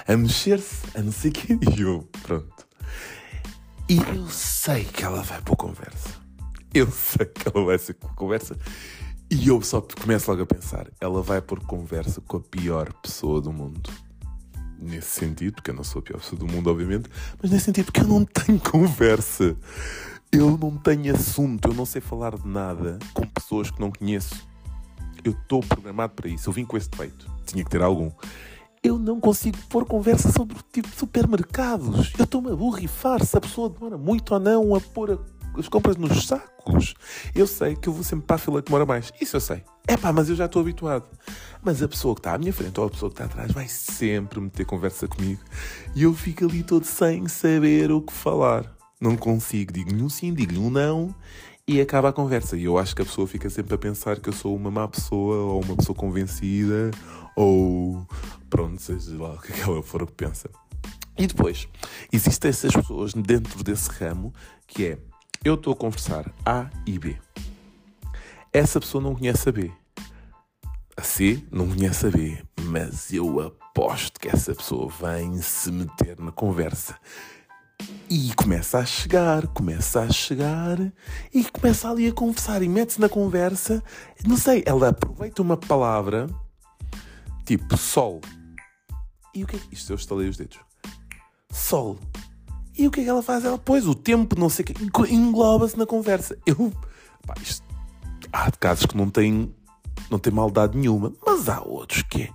a 0.08 0.18
mexer-se, 0.18 0.98
a 0.98 1.02
não 1.04 1.12
sei 1.12 1.30
o 1.30 1.34
quê. 1.34 1.60
E 1.78 1.82
eu, 1.82 2.10
pronto. 2.24 2.68
E 3.88 3.98
eu 4.00 4.28
sei 4.30 4.86
que 4.86 5.04
ela 5.04 5.22
vai 5.22 5.40
para 5.44 5.54
a 5.54 5.58
conversa. 5.58 6.10
Eu 6.74 6.90
sei 6.90 7.28
que 7.28 7.48
ela 7.48 7.64
vai 7.64 7.78
ser 7.78 7.94
com 7.94 8.08
a 8.08 8.14
conversa. 8.16 8.58
E 9.34 9.48
eu 9.48 9.62
só 9.62 9.80
começo 9.80 10.30
logo 10.30 10.44
a 10.44 10.46
pensar: 10.46 10.88
ela 11.00 11.22
vai 11.22 11.42
por 11.42 11.62
conversa 11.62 12.20
com 12.20 12.36
a 12.36 12.42
pior 12.42 12.92
pessoa 13.02 13.40
do 13.40 13.54
mundo. 13.54 13.90
nesse 14.78 15.08
sentido, 15.08 15.54
porque 15.54 15.72
eu 15.72 15.76
não 15.76 15.86
sou 15.86 16.00
a 16.00 16.02
pior 16.02 16.20
pessoa 16.20 16.38
do 16.38 16.46
mundo, 16.46 16.70
obviamente, 16.70 17.10
mas 17.42 17.50
nesse 17.50 17.66
sentido 17.66 17.86
porque 17.86 18.02
eu 18.02 18.08
não 18.08 18.26
tenho 18.26 18.60
conversa. 18.70 19.56
Eu 20.34 20.58
não 20.58 20.78
tenho 20.78 21.16
assunto, 21.16 21.70
eu 21.70 21.74
não 21.74 21.86
sei 21.86 22.02
falar 22.02 22.38
de 22.38 22.46
nada 22.46 23.00
com 23.14 23.26
pessoas 23.26 23.72
que 23.72 23.80
não 23.80 23.90
conheço. 23.90 24.46
Eu 25.24 25.32
estou 25.32 25.62
programado 25.62 26.14
para 26.14 26.30
isso, 26.30 26.50
eu 26.50 26.54
vim 26.54 26.66
com 26.66 26.76
esse 26.76 26.90
defeito. 26.90 27.30
Tinha 27.46 27.64
que 27.64 27.70
ter 27.70 27.82
algum. 27.82 28.12
Eu 28.84 28.98
não 28.98 29.20
consigo 29.20 29.58
pôr 29.70 29.86
conversa 29.86 30.30
sobre 30.32 30.58
tipo 30.74 30.90
supermercados. 30.90 32.12
Eu 32.18 32.26
estou-me 32.26 32.52
a 32.52 32.56
borrifar 32.56 33.24
se 33.24 33.38
a 33.38 33.42
pessoa 33.42 33.70
demora 33.70 33.98
muito 33.98 34.34
ou 34.34 34.40
não 34.40 34.76
a 34.76 34.82
pôr 34.82 35.20
as 35.58 35.68
compras 35.68 35.98
nos 35.98 36.26
sacos. 36.28 36.94
Eu 37.36 37.48
sei 37.48 37.76
que 37.76 37.90
eu 37.90 37.94
vou 37.94 38.04
sempre 38.04 38.26
para 38.26 38.36
a 38.36 38.40
fila 38.40 38.62
que 38.62 38.68
demora 38.68 38.86
mais. 38.86 39.12
Isso 39.20 39.36
eu 39.36 39.42
sei. 39.42 39.64
É 39.88 39.98
pá, 39.98 40.14
mas 40.14 40.30
eu 40.30 40.36
já 40.36 40.46
estou 40.46 40.62
habituado. 40.62 41.08
Mas 41.62 41.82
a 41.82 41.88
pessoa 41.88 42.16
que 42.16 42.20
está 42.20 42.34
à 42.34 42.38
minha 42.38 42.54
frente 42.54 42.80
ou 42.80 42.88
a 42.88 42.90
pessoa 42.90 43.10
que 43.10 43.16
está 43.16 43.26
atrás 43.26 43.52
vai 43.52 43.68
sempre 43.68 44.40
meter 44.40 44.66
conversa 44.66 45.08
comigo. 45.08 45.42
E 45.96 46.04
eu 46.04 46.14
fico 46.14 46.46
ali 46.46 46.64
todo 46.64 46.86
sem 46.86 47.28
saber 47.28 47.92
o 47.92 48.02
que 48.02 48.14
falar 48.14 48.66
não 49.02 49.18
consigo, 49.18 49.74
digo-lhe 49.74 50.04
um 50.04 50.10
sim, 50.10 50.32
digo-lhe 50.32 50.60
um 50.60 50.70
não 50.70 51.14
e 51.68 51.82
acaba 51.82 52.10
a 52.10 52.14
conversa. 52.14 52.56
E 52.56 52.66
eu 52.66 52.78
acho 52.78 52.96
que 52.96 53.02
a 53.02 53.06
pessoa 53.06 53.28
fica 53.28 53.50
sempre 53.50 53.74
a 53.74 53.78
pensar 53.78 54.20
que 54.20 54.30
eu 54.30 54.34
sou 54.34 54.56
uma 54.56 54.70
má 54.70 54.88
pessoa 54.88 55.38
ou 55.38 55.64
uma 55.64 55.76
pessoa 55.76 55.96
convencida 55.96 56.92
ou 57.36 58.06
pronto, 58.50 58.80
seja 58.80 59.18
lá 59.18 59.34
o 59.34 59.42
que 59.42 59.60
ela 59.60 59.82
for 59.82 60.06
que 60.06 60.14
pensa. 60.14 60.50
E 61.18 61.28
depois, 61.28 61.68
existem 62.12 62.50
essas 62.50 62.72
pessoas 62.72 63.14
dentro 63.14 63.64
desse 63.64 63.90
ramo 63.90 64.34
que 64.68 64.86
é 64.86 64.98
eu 65.44 65.56
estou 65.56 65.74
a 65.74 65.76
conversar 65.76 66.32
A 66.46 66.70
e 66.86 67.00
B. 67.00 67.18
Essa 68.54 68.80
pessoa 68.80 69.04
não 69.04 69.16
conhece 69.16 69.50
a 69.50 69.52
B. 69.52 69.72
A 70.96 71.02
C 71.02 71.44
não 71.52 71.68
conhece 71.68 72.06
a 72.06 72.12
B. 72.12 72.38
Mas 72.62 73.12
eu 73.12 73.40
aposto 73.40 74.20
que 74.20 74.30
essa 74.30 74.54
pessoa 74.54 74.90
vem 74.90 75.42
se 75.42 75.72
meter 75.72 76.20
na 76.20 76.32
conversa 76.32 76.98
e 78.10 78.34
começa 78.36 78.78
a 78.78 78.86
chegar, 78.86 79.48
começa 79.48 80.02
a 80.02 80.12
chegar 80.12 80.78
e 81.34 81.44
começa 81.46 81.90
ali 81.90 82.08
a 82.08 82.14
conversar 82.14 82.62
e 82.62 82.68
mete-se 82.68 83.02
na 83.02 83.10
conversa. 83.10 83.84
Não 84.28 84.38
sei, 84.38 84.64
ela 84.66 84.90
aproveita 84.90 85.42
uma 85.42 85.58
palavra 85.58 86.28
tipo 87.46 87.76
sol. 87.78 88.22
E 89.34 89.44
o 89.44 89.48
que 89.48 89.56
é 89.56 89.60
que. 89.60 89.74
Isto 89.74 89.94
eu 89.94 89.96
estalei 89.96 90.30
os 90.30 90.38
dedos. 90.38 90.60
Sol. 91.52 91.98
E 92.82 92.88
o 92.88 92.92
que 92.92 93.02
é 93.02 93.04
que 93.04 93.10
ela 93.10 93.22
faz? 93.22 93.46
Ela 93.46 93.58
pôs 93.58 93.86
o 93.86 93.94
tempo, 93.94 94.40
não 94.40 94.50
sei 94.50 94.64
o 94.64 94.66
que, 94.66 95.14
engloba-se 95.14 95.78
na 95.78 95.86
conversa. 95.86 96.38
Eu. 96.46 96.72
Pá, 97.26 97.36
isto, 97.42 97.64
há 98.34 98.50
casos 98.52 98.86
que 98.86 98.98
não 98.98 99.10
têm, 99.10 99.54
não 100.10 100.18
têm 100.18 100.34
maldade 100.34 100.78
nenhuma, 100.78 101.14
mas 101.26 101.48
há 101.48 101.62
outros 101.62 102.02
que 102.04 102.24
é. 102.24 102.30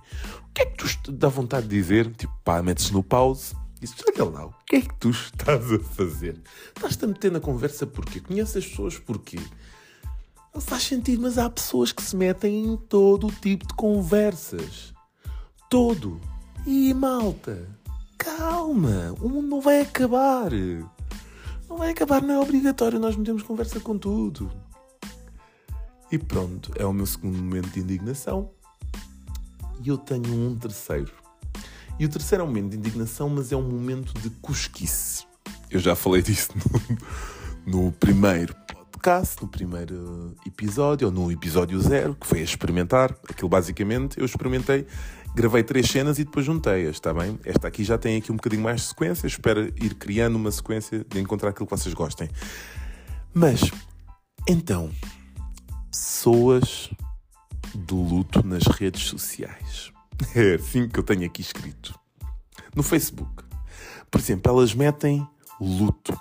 O 0.49 0.53
que 0.53 0.61
é 0.61 0.65
que 0.65 0.97
tu 1.03 1.11
dá 1.11 1.27
vontade 1.27 1.67
de 1.67 1.75
dizer? 1.75 2.11
Tipo, 2.13 2.33
pá, 2.43 2.63
metes 2.63 2.89
no 2.91 3.03
pause 3.03 3.53
isso, 3.81 3.95
olha 4.07 4.29
lá, 4.29 4.45
o 4.45 4.53
que 4.65 4.77
é 4.77 4.81
que 4.81 4.95
tu 4.95 5.09
estás 5.09 5.71
a 5.71 5.79
fazer? 5.79 6.41
Estás-te 6.75 7.05
a 7.05 7.07
meter 7.07 7.31
na 7.31 7.39
conversa 7.39 7.85
porquê? 7.85 8.19
Conheces 8.19 8.57
as 8.57 8.65
pessoas 8.65 8.97
porquê? 8.97 9.39
Não 10.53 10.59
faz 10.59 10.83
sentido, 10.83 11.21
mas 11.21 11.37
há 11.37 11.47
pessoas 11.49 11.91
que 11.91 12.01
se 12.01 12.15
metem 12.15 12.65
em 12.65 12.77
todo 12.77 13.27
o 13.27 13.31
tipo 13.31 13.67
de 13.67 13.73
conversas. 13.75 14.93
Todo. 15.69 16.19
E 16.65 16.91
malta, 16.93 17.69
calma, 18.35 19.15
o 19.21 19.29
mundo 19.29 19.47
não 19.47 19.61
vai 19.61 19.81
acabar. 19.81 20.51
Não 21.69 21.77
vai 21.77 21.91
acabar, 21.91 22.21
não 22.21 22.35
é 22.35 22.39
obrigatório, 22.39 22.99
nós 22.99 23.15
metemos 23.15 23.43
conversa 23.43 23.79
com 23.79 23.97
tudo. 23.97 24.51
E 26.11 26.17
pronto, 26.17 26.71
é 26.75 26.85
o 26.85 26.93
meu 26.93 27.05
segundo 27.05 27.37
momento 27.37 27.69
de 27.69 27.79
indignação. 27.79 28.49
E 29.83 29.89
eu 29.89 29.97
tenho 29.97 30.33
um 30.33 30.55
terceiro 30.55 31.11
e 31.99 32.05
o 32.05 32.09
terceiro 32.09 32.43
é 32.43 32.45
um 32.45 32.47
momento 32.47 32.71
de 32.71 32.77
indignação, 32.77 33.27
mas 33.27 33.51
é 33.51 33.55
um 33.55 33.67
momento 33.67 34.13
de 34.21 34.29
cosquice. 34.29 35.25
Eu 35.69 35.79
já 35.79 35.95
falei 35.95 36.21
disso 36.21 36.51
no, 37.65 37.85
no 37.85 37.91
primeiro 37.91 38.55
podcast, 38.97 39.43
no 39.43 39.47
primeiro 39.47 40.35
episódio, 40.43 41.07
ou 41.07 41.13
no 41.13 41.31
episódio 41.31 41.79
zero, 41.79 42.15
que 42.15 42.25
foi 42.25 42.39
a 42.39 42.43
experimentar. 42.43 43.15
Aquilo 43.29 43.47
basicamente 43.47 44.19
eu 44.19 44.25
experimentei, 44.25 44.87
gravei 45.35 45.63
três 45.63 45.87
cenas 45.87 46.17
e 46.17 46.23
depois 46.23 46.45
juntei-as, 46.45 46.95
está 46.95 47.13
bem? 47.13 47.39
Esta 47.45 47.67
aqui 47.67 47.83
já 47.83 47.95
tem 47.95 48.17
aqui 48.17 48.31
um 48.31 48.35
bocadinho 48.37 48.63
mais 48.63 48.81
de 48.81 48.87
sequência, 48.87 49.27
espero 49.27 49.67
ir 49.67 49.93
criando 49.93 50.35
uma 50.35 50.51
sequência 50.51 51.05
de 51.07 51.19
encontrar 51.19 51.49
aquilo 51.49 51.67
que 51.67 51.77
vocês 51.77 51.93
gostem. 51.93 52.27
Mas, 53.33 53.61
então, 54.49 54.89
pessoas 55.91 56.89
do 57.75 58.01
luto 58.01 58.45
nas 58.45 58.63
redes 58.63 59.03
sociais. 59.03 59.91
É 60.35 60.55
assim 60.55 60.89
que 60.89 60.99
eu 60.99 61.03
tenho 61.03 61.23
aqui 61.27 61.41
escrito. 61.41 61.93
No 62.75 62.81
Facebook. 62.81 63.43
Por 64.09 64.19
exemplo, 64.19 64.51
elas 64.51 64.73
metem 64.73 65.27
luto. 65.61 66.19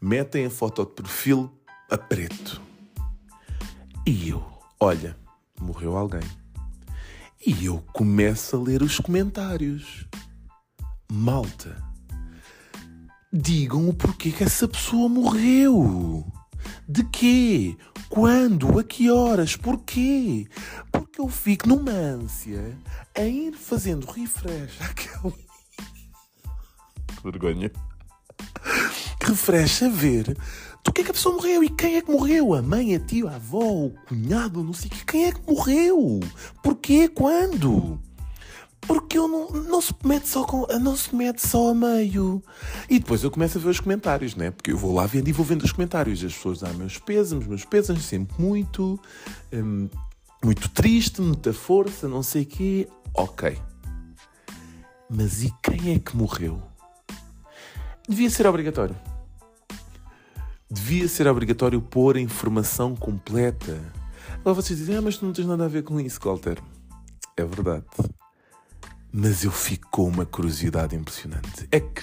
Metem 0.00 0.46
a 0.46 0.50
foto 0.50 0.84
de 0.84 0.92
perfil 0.92 1.50
a 1.90 1.98
preto. 1.98 2.62
E 4.06 4.28
eu, 4.28 4.42
olha, 4.78 5.16
morreu 5.60 5.96
alguém. 5.96 6.22
E 7.44 7.64
eu 7.64 7.84
começo 7.92 8.56
a 8.56 8.60
ler 8.60 8.82
os 8.82 9.00
comentários. 9.00 10.06
Malta, 11.10 11.82
digam 13.32 13.88
o 13.88 13.94
porquê 13.94 14.30
que 14.30 14.44
essa 14.44 14.68
pessoa 14.68 15.08
morreu. 15.08 16.24
De 16.88 17.02
quê? 17.04 17.76
Quando? 18.08 18.78
A 18.78 18.84
que 18.84 19.10
horas? 19.10 19.56
Porquê? 19.56 20.46
Porque 20.92 21.20
eu 21.20 21.28
fico 21.28 21.68
numa 21.68 21.90
ânsia 21.90 22.78
a 23.16 23.22
ir 23.22 23.52
fazendo 23.52 24.06
refresh 24.06 24.80
àquele. 24.82 25.32
que 27.16 27.22
vergonha. 27.24 27.72
Refresh 29.22 29.82
a 29.82 29.88
ver 29.88 30.36
do 30.84 30.92
que 30.92 31.02
é 31.02 31.04
que 31.04 31.10
a 31.10 31.14
pessoa 31.14 31.34
morreu 31.34 31.62
e 31.62 31.68
quem 31.68 31.96
é 31.96 32.02
que 32.02 32.10
morreu? 32.10 32.54
A 32.54 32.62
mãe, 32.62 32.94
a 32.94 33.00
tio, 33.00 33.28
a 33.28 33.34
avó, 33.34 33.60
o 33.60 33.94
cunhado, 34.08 34.62
não 34.62 34.72
sei. 34.72 34.90
Quem 35.06 35.26
é 35.26 35.32
que 35.32 35.40
morreu? 35.46 36.20
Porquê? 36.62 37.08
Quando? 37.08 38.00
Porque 38.80 39.18
eu 39.18 39.28
não, 39.28 39.48
não 39.50 39.80
se 39.80 39.94
mete 40.02 40.26
só 40.26 40.44
com, 40.44 40.66
não 40.80 40.96
se 40.96 41.14
mete 41.14 41.46
só 41.46 41.70
a 41.70 41.74
meio. 41.74 42.42
E 42.88 42.98
depois 42.98 43.22
eu 43.22 43.30
começo 43.30 43.58
a 43.58 43.60
ver 43.60 43.68
os 43.68 43.78
comentários, 43.78 44.34
né? 44.34 44.50
Porque 44.50 44.72
eu 44.72 44.78
vou 44.78 44.94
lá 44.94 45.06
vendo 45.06 45.28
e 45.28 45.32
vou 45.32 45.44
vendo 45.44 45.62
os 45.62 45.72
comentários. 45.72 46.24
As 46.24 46.32
pessoas 46.32 46.60
dão 46.60 46.72
meus 46.74 46.98
pesos, 46.98 47.46
meus 47.46 47.64
pesos, 47.64 48.02
sempre 48.02 48.40
muito, 48.42 48.98
hum, 49.52 49.88
muito 50.42 50.68
triste, 50.70 51.20
muita 51.20 51.52
força, 51.52 52.08
não 52.08 52.22
sei 52.22 52.42
o 52.42 52.46
quê. 52.46 52.88
Ok. 53.14 53.58
Mas 55.10 55.42
e 55.42 55.52
quem 55.62 55.94
é 55.94 55.98
que 55.98 56.16
morreu? 56.16 56.62
Devia 58.08 58.30
ser 58.30 58.46
obrigatório. 58.46 58.96
Devia 60.70 61.08
ser 61.08 61.26
obrigatório 61.26 61.80
pôr 61.80 62.16
a 62.16 62.20
informação 62.20 62.94
completa. 62.94 63.80
Agora 64.40 64.54
vocês 64.54 64.78
dizem, 64.78 64.96
ah, 64.96 65.02
mas 65.02 65.16
tu 65.16 65.26
não 65.26 65.32
tens 65.32 65.46
nada 65.46 65.64
a 65.64 65.68
ver 65.68 65.82
com 65.82 66.00
isso, 66.00 66.20
Walter. 66.22 66.58
É 67.36 67.44
verdade 67.44 67.84
mas 69.12 69.44
eu 69.44 69.50
fico 69.50 69.88
com 69.90 70.04
uma 70.08 70.24
curiosidade 70.24 70.94
impressionante. 70.94 71.68
É 71.70 71.80
que. 71.80 72.02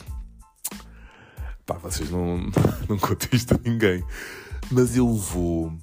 Pá, 1.66 1.76
vocês 1.76 2.10
não, 2.10 2.38
não 2.88 2.98
contam 2.98 3.30
isto 3.32 3.54
a 3.54 3.58
ninguém. 3.58 4.04
Mas 4.72 4.96
eu 4.96 5.14
vou. 5.14 5.74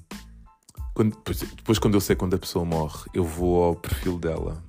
Quando, 0.93 1.15
depois, 1.15 1.39
depois, 1.39 1.79
quando 1.79 1.95
eu 1.95 2.01
sei 2.01 2.15
quando 2.15 2.35
a 2.35 2.39
pessoa 2.39 2.63
morre, 2.63 3.09
eu 3.13 3.23
vou 3.23 3.63
ao 3.63 3.75
perfil 3.75 4.17
dela. 4.17 4.63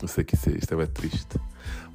Eu 0.00 0.08
sei 0.08 0.24
que 0.24 0.34
isso 0.34 0.48
é, 0.48 0.52
isto 0.52 0.72
é 0.72 0.76
bem 0.76 0.86
triste. 0.86 1.38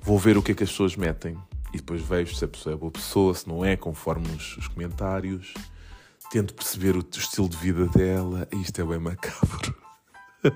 Vou 0.01 0.17
ver 0.19 0.37
o 0.37 0.43
que 0.43 0.51
é 0.51 0.55
que 0.55 0.63
as 0.63 0.69
pessoas 0.69 0.95
metem. 0.95 1.35
E 1.75 1.77
depois 1.77 2.01
vejo 2.01 2.33
se 2.33 2.45
a 2.45 2.47
pessoa 2.47 2.73
é 2.73 2.77
boa 2.77 2.89
pessoa, 2.89 3.33
se 3.33 3.45
não 3.49 3.65
é, 3.65 3.75
conforme 3.75 4.25
os, 4.29 4.55
os 4.55 4.69
comentários. 4.69 5.53
Tento 6.31 6.53
perceber 6.53 6.95
o, 6.95 6.99
o 6.99 7.17
estilo 7.17 7.49
de 7.49 7.57
vida 7.57 7.85
dela. 7.87 8.47
Isto 8.53 8.79
é 8.81 8.85
bem 8.85 8.97
macabro. 8.97 9.75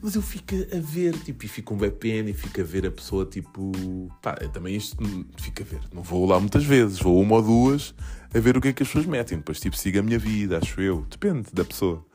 Mas 0.00 0.14
eu 0.14 0.22
fico 0.22 0.54
a 0.54 0.78
ver, 0.80 1.18
tipo, 1.18 1.44
e 1.44 1.48
fico 1.48 1.74
um 1.74 1.78
pena 1.90 2.30
e 2.30 2.32
fico 2.32 2.60
a 2.60 2.64
ver 2.64 2.86
a 2.86 2.92
pessoa, 2.92 3.26
tipo, 3.26 3.72
pá, 4.22 4.34
também 4.52 4.76
isto 4.76 4.96
fica 5.36 5.64
a 5.64 5.66
ver. 5.66 5.80
Não 5.92 6.02
vou 6.02 6.24
lá 6.26 6.38
muitas 6.38 6.62
vezes, 6.62 7.00
vou 7.00 7.20
uma 7.20 7.34
ou 7.34 7.42
duas 7.42 7.92
a 8.32 8.38
ver 8.38 8.56
o 8.56 8.60
que 8.60 8.68
é 8.68 8.72
que 8.72 8.84
as 8.84 8.88
pessoas 8.88 9.06
metem. 9.06 9.38
Depois, 9.38 9.58
tipo, 9.58 9.76
siga 9.76 9.98
a 9.98 10.02
minha 10.02 10.18
vida, 10.18 10.58
acho 10.58 10.80
eu. 10.80 11.04
Depende 11.10 11.48
da 11.52 11.64
pessoa. 11.64 12.06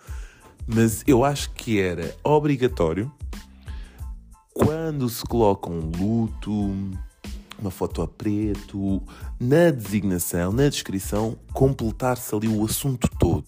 Mas 0.66 1.04
eu 1.06 1.26
acho 1.26 1.52
que 1.52 1.82
era 1.82 2.16
obrigatório 2.24 3.12
quando 4.56 5.10
se 5.10 5.22
coloca 5.26 5.70
um 5.70 5.92
luto, 5.92 6.74
uma 7.60 7.72
foto 7.72 8.02
a 8.02 8.08
preto, 8.08 9.02
na 9.40 9.72
designação, 9.72 10.52
na 10.52 10.70
descrição, 10.70 11.38
completar-se 11.54 12.34
ali 12.36 12.48
o 12.48 12.64
assunto 12.64 13.10
todo. 13.20 13.46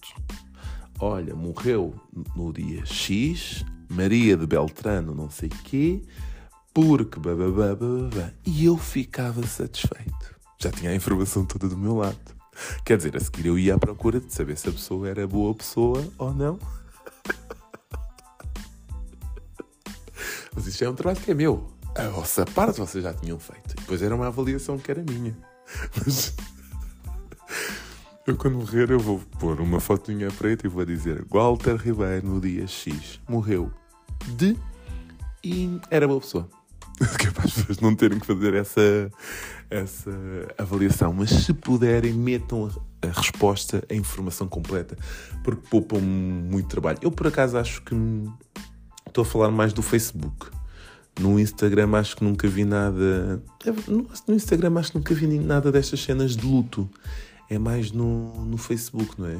Olha, 1.00 1.34
morreu 1.34 1.94
no 2.34 2.52
dia 2.52 2.84
X, 2.84 3.64
Maria 3.88 4.36
de 4.36 4.46
Beltrano, 4.46 5.14
não 5.14 5.30
sei 5.30 5.48
quê, 5.48 6.02
porque. 6.74 7.20
E 8.44 8.64
eu 8.64 8.76
ficava 8.76 9.46
satisfeito. 9.46 10.36
Já 10.60 10.70
tinha 10.70 10.90
a 10.90 10.94
informação 10.94 11.44
toda 11.44 11.68
do 11.68 11.76
meu 11.76 11.96
lado. 11.96 12.18
Quer 12.84 12.96
dizer, 12.96 13.16
a 13.16 13.20
seguir 13.20 13.46
eu 13.46 13.56
ia 13.56 13.76
à 13.76 13.78
procura 13.78 14.20
de 14.20 14.34
saber 14.34 14.56
se 14.56 14.68
a 14.68 14.72
pessoa 14.72 15.08
era 15.08 15.26
boa 15.26 15.54
pessoa 15.54 16.04
ou 16.18 16.34
não. 16.34 16.58
Mas 20.54 20.66
isto 20.66 20.82
é 20.82 20.90
um 20.90 20.94
trabalho 20.94 21.20
que 21.20 21.30
é 21.30 21.34
meu. 21.34 21.77
A 21.98 22.08
vossa 22.08 22.46
parte 22.46 22.78
vocês 22.78 23.02
já 23.02 23.12
tinham 23.12 23.38
feito. 23.38 23.72
E 23.72 23.74
depois 23.74 24.00
era 24.00 24.14
uma 24.14 24.28
avaliação 24.28 24.78
que 24.78 24.90
era 24.90 25.02
minha. 25.02 25.36
Mas 25.96 26.34
eu 28.26 28.36
quando 28.36 28.58
morrer 28.58 28.90
eu 28.90 29.00
vou 29.00 29.20
pôr 29.38 29.60
uma 29.60 29.80
fotinha 29.80 30.30
preta 30.30 30.66
e 30.66 30.70
vou 30.70 30.84
dizer 30.84 31.24
Walter 31.28 31.76
Ribeiro 31.76 32.26
no 32.26 32.40
dia 32.40 32.66
X 32.66 33.20
morreu 33.28 33.70
de 34.36 34.56
e 35.42 35.80
era 35.90 36.06
boa 36.06 36.20
pessoa. 36.20 36.48
Que 37.18 37.28
é 37.28 37.30
pessoas 37.30 37.78
não 37.78 37.94
terem 37.94 38.18
que 38.18 38.26
fazer 38.26 38.54
essa, 38.54 39.10
essa 39.70 40.10
avaliação. 40.58 41.12
Mas 41.12 41.30
se 41.30 41.54
puderem, 41.54 42.12
metam 42.12 42.66
a, 42.66 43.06
a 43.06 43.10
resposta, 43.12 43.84
a 43.88 43.94
informação 43.94 44.48
completa, 44.48 44.96
porque 45.44 45.68
poupam 45.70 46.00
muito 46.00 46.68
trabalho. 46.68 46.98
Eu, 47.00 47.12
por 47.12 47.28
acaso, 47.28 47.56
acho 47.56 47.82
que 47.82 47.94
estou 49.06 49.22
a 49.22 49.24
falar 49.24 49.52
mais 49.52 49.72
do 49.72 49.80
Facebook. 49.80 50.57
No 51.18 51.38
Instagram 51.38 51.96
acho 51.96 52.16
que 52.16 52.24
nunca 52.24 52.48
vi 52.48 52.64
nada. 52.64 53.42
No 54.26 54.34
Instagram 54.34 54.78
acho 54.78 54.92
que 54.92 54.98
nunca 54.98 55.14
vi 55.14 55.26
nada 55.38 55.72
destas 55.72 56.00
cenas 56.00 56.36
de 56.36 56.46
luto. 56.46 56.88
É 57.50 57.58
mais 57.58 57.90
no, 57.90 58.44
no 58.44 58.56
Facebook, 58.56 59.20
não 59.20 59.26
é? 59.26 59.38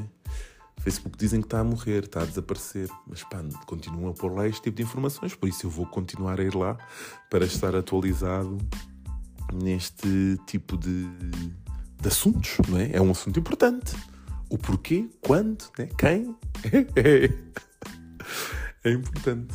Facebook 0.80 1.16
dizem 1.18 1.40
que 1.40 1.46
está 1.46 1.60
a 1.60 1.64
morrer, 1.64 2.04
está 2.04 2.22
a 2.22 2.24
desaparecer, 2.24 2.88
mas 3.06 3.22
pá, 3.24 3.42
continuam 3.66 4.10
a 4.10 4.14
pôr 4.14 4.32
lá 4.32 4.46
este 4.46 4.62
tipo 4.62 4.76
de 4.76 4.82
informações, 4.82 5.34
por 5.34 5.48
isso 5.48 5.66
eu 5.66 5.70
vou 5.70 5.86
continuar 5.86 6.40
a 6.40 6.42
ir 6.42 6.54
lá 6.54 6.78
para 7.28 7.44
estar 7.44 7.74
atualizado 7.74 8.58
neste 9.52 10.38
tipo 10.46 10.76
de, 10.76 11.06
de 12.00 12.08
assuntos, 12.08 12.58
não 12.68 12.78
é? 12.78 12.92
É 12.92 13.00
um 13.00 13.10
assunto 13.10 13.38
importante. 13.38 13.94
O 14.48 14.56
porquê, 14.56 15.08
quando, 15.20 15.64
né? 15.78 15.88
quem, 15.98 16.34
é 18.84 18.90
importante. 18.90 19.54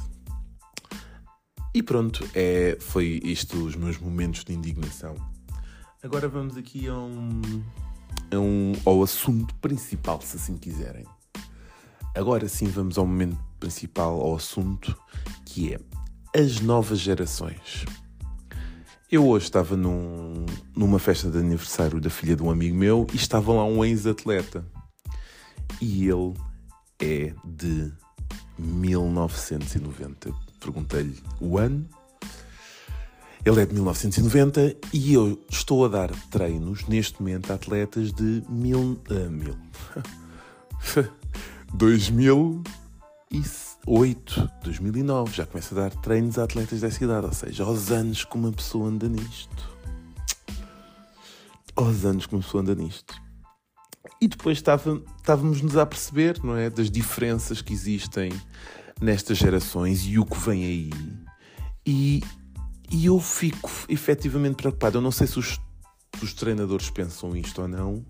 E 1.73 1.81
pronto, 1.81 2.23
é, 2.35 2.77
foi 2.79 3.19
isto 3.23 3.57
os 3.65 3.75
meus 3.75 3.97
momentos 3.97 4.43
de 4.43 4.53
indignação. 4.53 5.15
Agora 6.03 6.27
vamos 6.27 6.55
aqui 6.55 6.87
a 6.87 6.93
um, 6.93 7.41
a 8.31 8.37
um, 8.37 8.73
ao 8.85 9.01
assunto 9.01 9.55
principal, 9.55 10.21
se 10.21 10.35
assim 10.35 10.55
quiserem. 10.55 11.05
Agora 12.15 12.47
sim 12.47 12.67
vamos 12.67 12.97
ao 12.97 13.07
momento 13.07 13.39
principal, 13.59 14.21
ao 14.21 14.35
assunto, 14.35 14.95
que 15.45 15.73
é 15.73 15.79
as 16.39 16.59
novas 16.59 16.99
gerações. 16.99 17.85
Eu 19.11 19.27
hoje 19.27 19.45
estava 19.45 19.75
num, 19.75 20.45
numa 20.75 20.99
festa 20.99 21.31
de 21.31 21.37
aniversário 21.39 21.99
da 21.99 22.09
filha 22.09 22.35
de 22.35 22.43
um 22.43 22.51
amigo 22.51 22.75
meu 22.75 23.07
e 23.11 23.15
estava 23.15 23.51
lá 23.51 23.65
um 23.65 23.83
ex-atleta. 23.83 24.63
E 25.81 26.07
ele 26.07 26.33
é 26.99 27.33
de 27.43 27.91
1990. 28.63 30.33
Perguntei-lhe 30.59 31.17
o 31.39 31.57
ano. 31.57 31.87
Ele 33.45 33.61
é 33.61 33.65
de 33.65 33.73
1990 33.73 34.77
e 34.93 35.13
eu 35.13 35.37
estou 35.49 35.83
a 35.83 35.89
dar 35.89 36.09
treinos 36.31 36.87
neste 36.87 37.21
momento 37.21 37.51
a 37.51 37.55
atletas 37.55 38.13
de 38.13 38.41
mil. 38.47 38.97
Uh, 39.09 39.29
mil. 39.29 39.57
2008, 41.73 44.51
2009. 44.63 45.35
Já 45.35 45.45
começo 45.45 45.77
a 45.77 45.81
dar 45.81 45.91
treinos 45.97 46.39
a 46.39 46.43
atletas 46.43 46.79
dessa 46.79 47.03
idade. 47.03 47.25
Ou 47.25 47.33
seja, 47.33 47.63
aos 47.63 47.91
anos 47.91 48.23
que 48.23 48.35
uma 48.35 48.51
pessoa 48.51 48.87
anda 48.87 49.09
nisto. 49.09 49.73
Aos 51.75 52.05
anos 52.05 52.25
que 52.25 52.35
uma 52.35 52.41
pessoa 52.41 52.61
anda 52.61 52.75
nisto. 52.75 53.22
E 54.21 54.27
depois 54.27 54.57
estávamos-nos 54.57 55.77
a 55.77 55.85
perceber, 55.85 56.39
não 56.43 56.55
é? 56.55 56.69
Das 56.69 56.89
diferenças 56.89 57.61
que 57.61 57.73
existem 57.73 58.31
nestas 59.01 59.37
gerações 59.37 60.05
e 60.05 60.17
o 60.17 60.25
que 60.25 60.39
vem 60.39 60.63
aí. 60.63 60.89
E, 61.85 62.23
e 62.89 63.05
eu 63.05 63.19
fico 63.19 63.69
efetivamente 63.89 64.55
preocupado. 64.55 64.97
Eu 64.97 65.01
não 65.01 65.11
sei 65.11 65.27
se 65.27 65.37
os, 65.37 65.59
os 66.21 66.33
treinadores 66.33 66.89
pensam 66.89 67.35
isto 67.35 67.61
ou 67.61 67.67
não, 67.67 68.05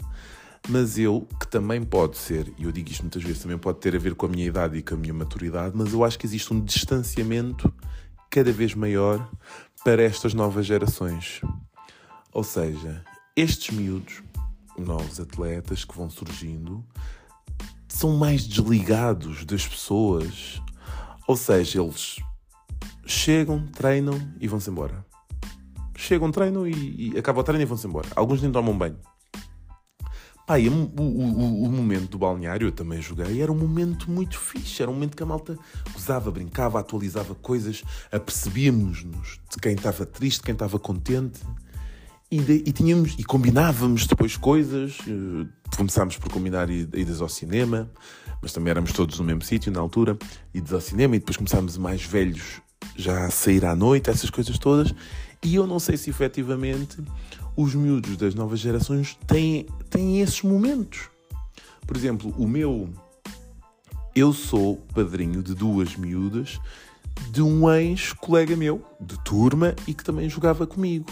mas 0.70 0.98
eu, 0.98 1.28
que 1.40 1.48
também 1.48 1.84
pode 1.84 2.18
ser, 2.18 2.54
e 2.58 2.64
eu 2.64 2.72
digo 2.72 2.90
isto 2.90 3.02
muitas 3.02 3.24
vezes, 3.24 3.42
também 3.42 3.58
pode 3.58 3.80
ter 3.80 3.96
a 3.96 4.00
ver 4.00 4.16
com 4.16 4.28
a 4.28 4.30
minha 4.30 4.46
idade 4.46 4.78
e 4.78 4.82
com 4.82 4.96
a 4.96 4.98
minha 4.98 5.14
maturidade, 5.14 5.76
mas 5.76 5.92
eu 5.94 6.04
acho 6.04 6.18
que 6.18 6.26
existe 6.26 6.54
um 6.54 6.64
distanciamento 6.64 7.74
cada 8.30 8.52
vez 8.52 8.74
maior 8.74 9.30
para 9.84 10.02
estas 10.02 10.34
novas 10.34 10.66
gerações. 10.66 11.42
Ou 12.32 12.44
seja, 12.44 13.04
estes 13.36 13.76
miúdos 13.76 14.24
novos 14.78 15.20
atletas 15.20 15.84
que 15.84 15.96
vão 15.96 16.10
surgindo 16.10 16.84
são 17.88 18.18
mais 18.18 18.48
desligados 18.48 19.46
das 19.46 19.68
pessoas. 19.68 20.62
Ou 21.28 21.38
seja, 21.38 21.82
eles 21.82 22.18
chegam, 23.06 23.68
treinam 23.68 24.20
e 24.40 24.48
vão-se 24.48 24.70
embora. 24.70 25.06
Chegam, 25.96 26.32
treinam 26.32 26.68
e, 26.68 27.14
e 27.14 27.18
acabam 27.18 27.42
o 27.42 27.44
treino 27.44 27.62
e 27.62 27.66
vão-se 27.66 27.88
embora. 27.88 28.08
Alguns 28.16 28.42
nem 28.42 28.52
tomam 28.52 28.78
banho. 28.78 28.98
E 30.60 30.68
o, 30.68 30.74
o, 31.00 31.64
o, 31.64 31.72
momento 31.72 32.10
do 32.10 32.18
balneário, 32.18 32.68
eu 32.68 32.72
também 32.72 33.02
joguei, 33.02 33.42
era 33.42 33.50
um 33.52 33.58
momento 33.58 34.12
muito 34.12 34.38
fixe. 34.38 34.82
Era 34.82 34.92
um 34.92 34.94
momento 34.94 35.16
que 35.16 35.24
a 35.24 35.26
malta 35.26 35.58
usava, 35.96 36.30
brincava, 36.30 36.80
atualizava 36.80 37.34
coisas, 37.34 37.82
apercebíamos-nos 38.12 39.40
de 39.50 39.58
quem 39.62 39.74
estava 39.74 40.06
triste, 40.06 40.44
quem 40.44 40.54
estava 40.54 40.78
contente. 40.78 41.40
E, 42.34 42.40
de, 42.40 42.64
e, 42.66 42.72
tínhamos 42.72 43.14
e 43.20 43.24
combinávamos 43.24 44.08
depois 44.08 44.36
coisas. 44.36 44.98
Uh, 45.02 45.48
começámos 45.78 46.18
por 46.18 46.32
combinar 46.32 46.68
idas 46.68 47.22
ao 47.22 47.30
cinema, 47.30 47.88
mas 48.42 48.52
também 48.52 48.72
éramos 48.72 48.92
todos 48.92 49.20
no 49.20 49.24
mesmo 49.24 49.44
sítio 49.44 49.72
na 49.72 49.80
altura. 49.80 50.18
Idas 50.52 50.74
ao 50.74 50.82
cinema 50.82 51.16
e 51.16 51.20
depois 51.20 51.38
começámos 51.38 51.78
mais 51.78 52.02
velhos 52.04 52.60
já 52.98 53.28
a 53.28 53.30
sair 53.30 53.64
à 53.64 53.76
noite, 53.76 54.10
essas 54.10 54.32
coisas 54.32 54.58
todas. 54.58 54.96
E 55.44 55.54
eu 55.54 55.68
não 55.68 55.78
sei 55.80 55.96
se 55.96 56.10
efetivamente 56.10 56.98
os 57.56 57.76
miúdos 57.76 58.18
das 58.18 58.34
novas 58.34 58.60
gerações 58.60 59.16
têm, 59.28 59.68
têm 59.92 60.20
esses 60.22 60.42
momentos. 60.42 61.12
Por 61.86 61.96
exemplo, 61.96 62.34
o 62.36 62.48
meu. 62.48 62.90
Eu 64.16 64.34
sou 64.34 64.78
padrinho 64.96 65.44
de 65.44 65.54
duas 65.54 65.96
miúdas 65.96 66.60
de 67.30 67.44
um 67.44 67.70
ex-colega 67.70 68.56
meu, 68.56 68.84
de 69.00 69.20
turma, 69.20 69.76
e 69.88 69.94
que 69.94 70.04
também 70.04 70.28
jogava 70.28 70.66
comigo 70.66 71.06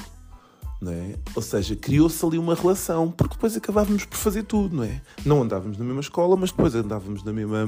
não 0.82 0.92
é? 0.92 1.16
Ou 1.36 1.42
seja, 1.42 1.76
criou-se 1.76 2.26
ali 2.26 2.40
uma 2.40 2.56
relação, 2.56 3.12
porque 3.12 3.36
depois 3.36 3.56
acabávamos 3.56 4.04
por 4.04 4.18
fazer 4.18 4.44
tudo, 4.44 4.76
não 4.76 4.84
é? 4.84 5.00
Não 5.24 5.44
andávamos 5.44 5.78
na 5.78 5.86
mesma 5.86 6.02
escola, 6.02 6.36
mas 6.36 6.52
depois 6.52 6.74
andávamos 6.74 7.24
na 7.24 7.32
mesma 7.32 7.68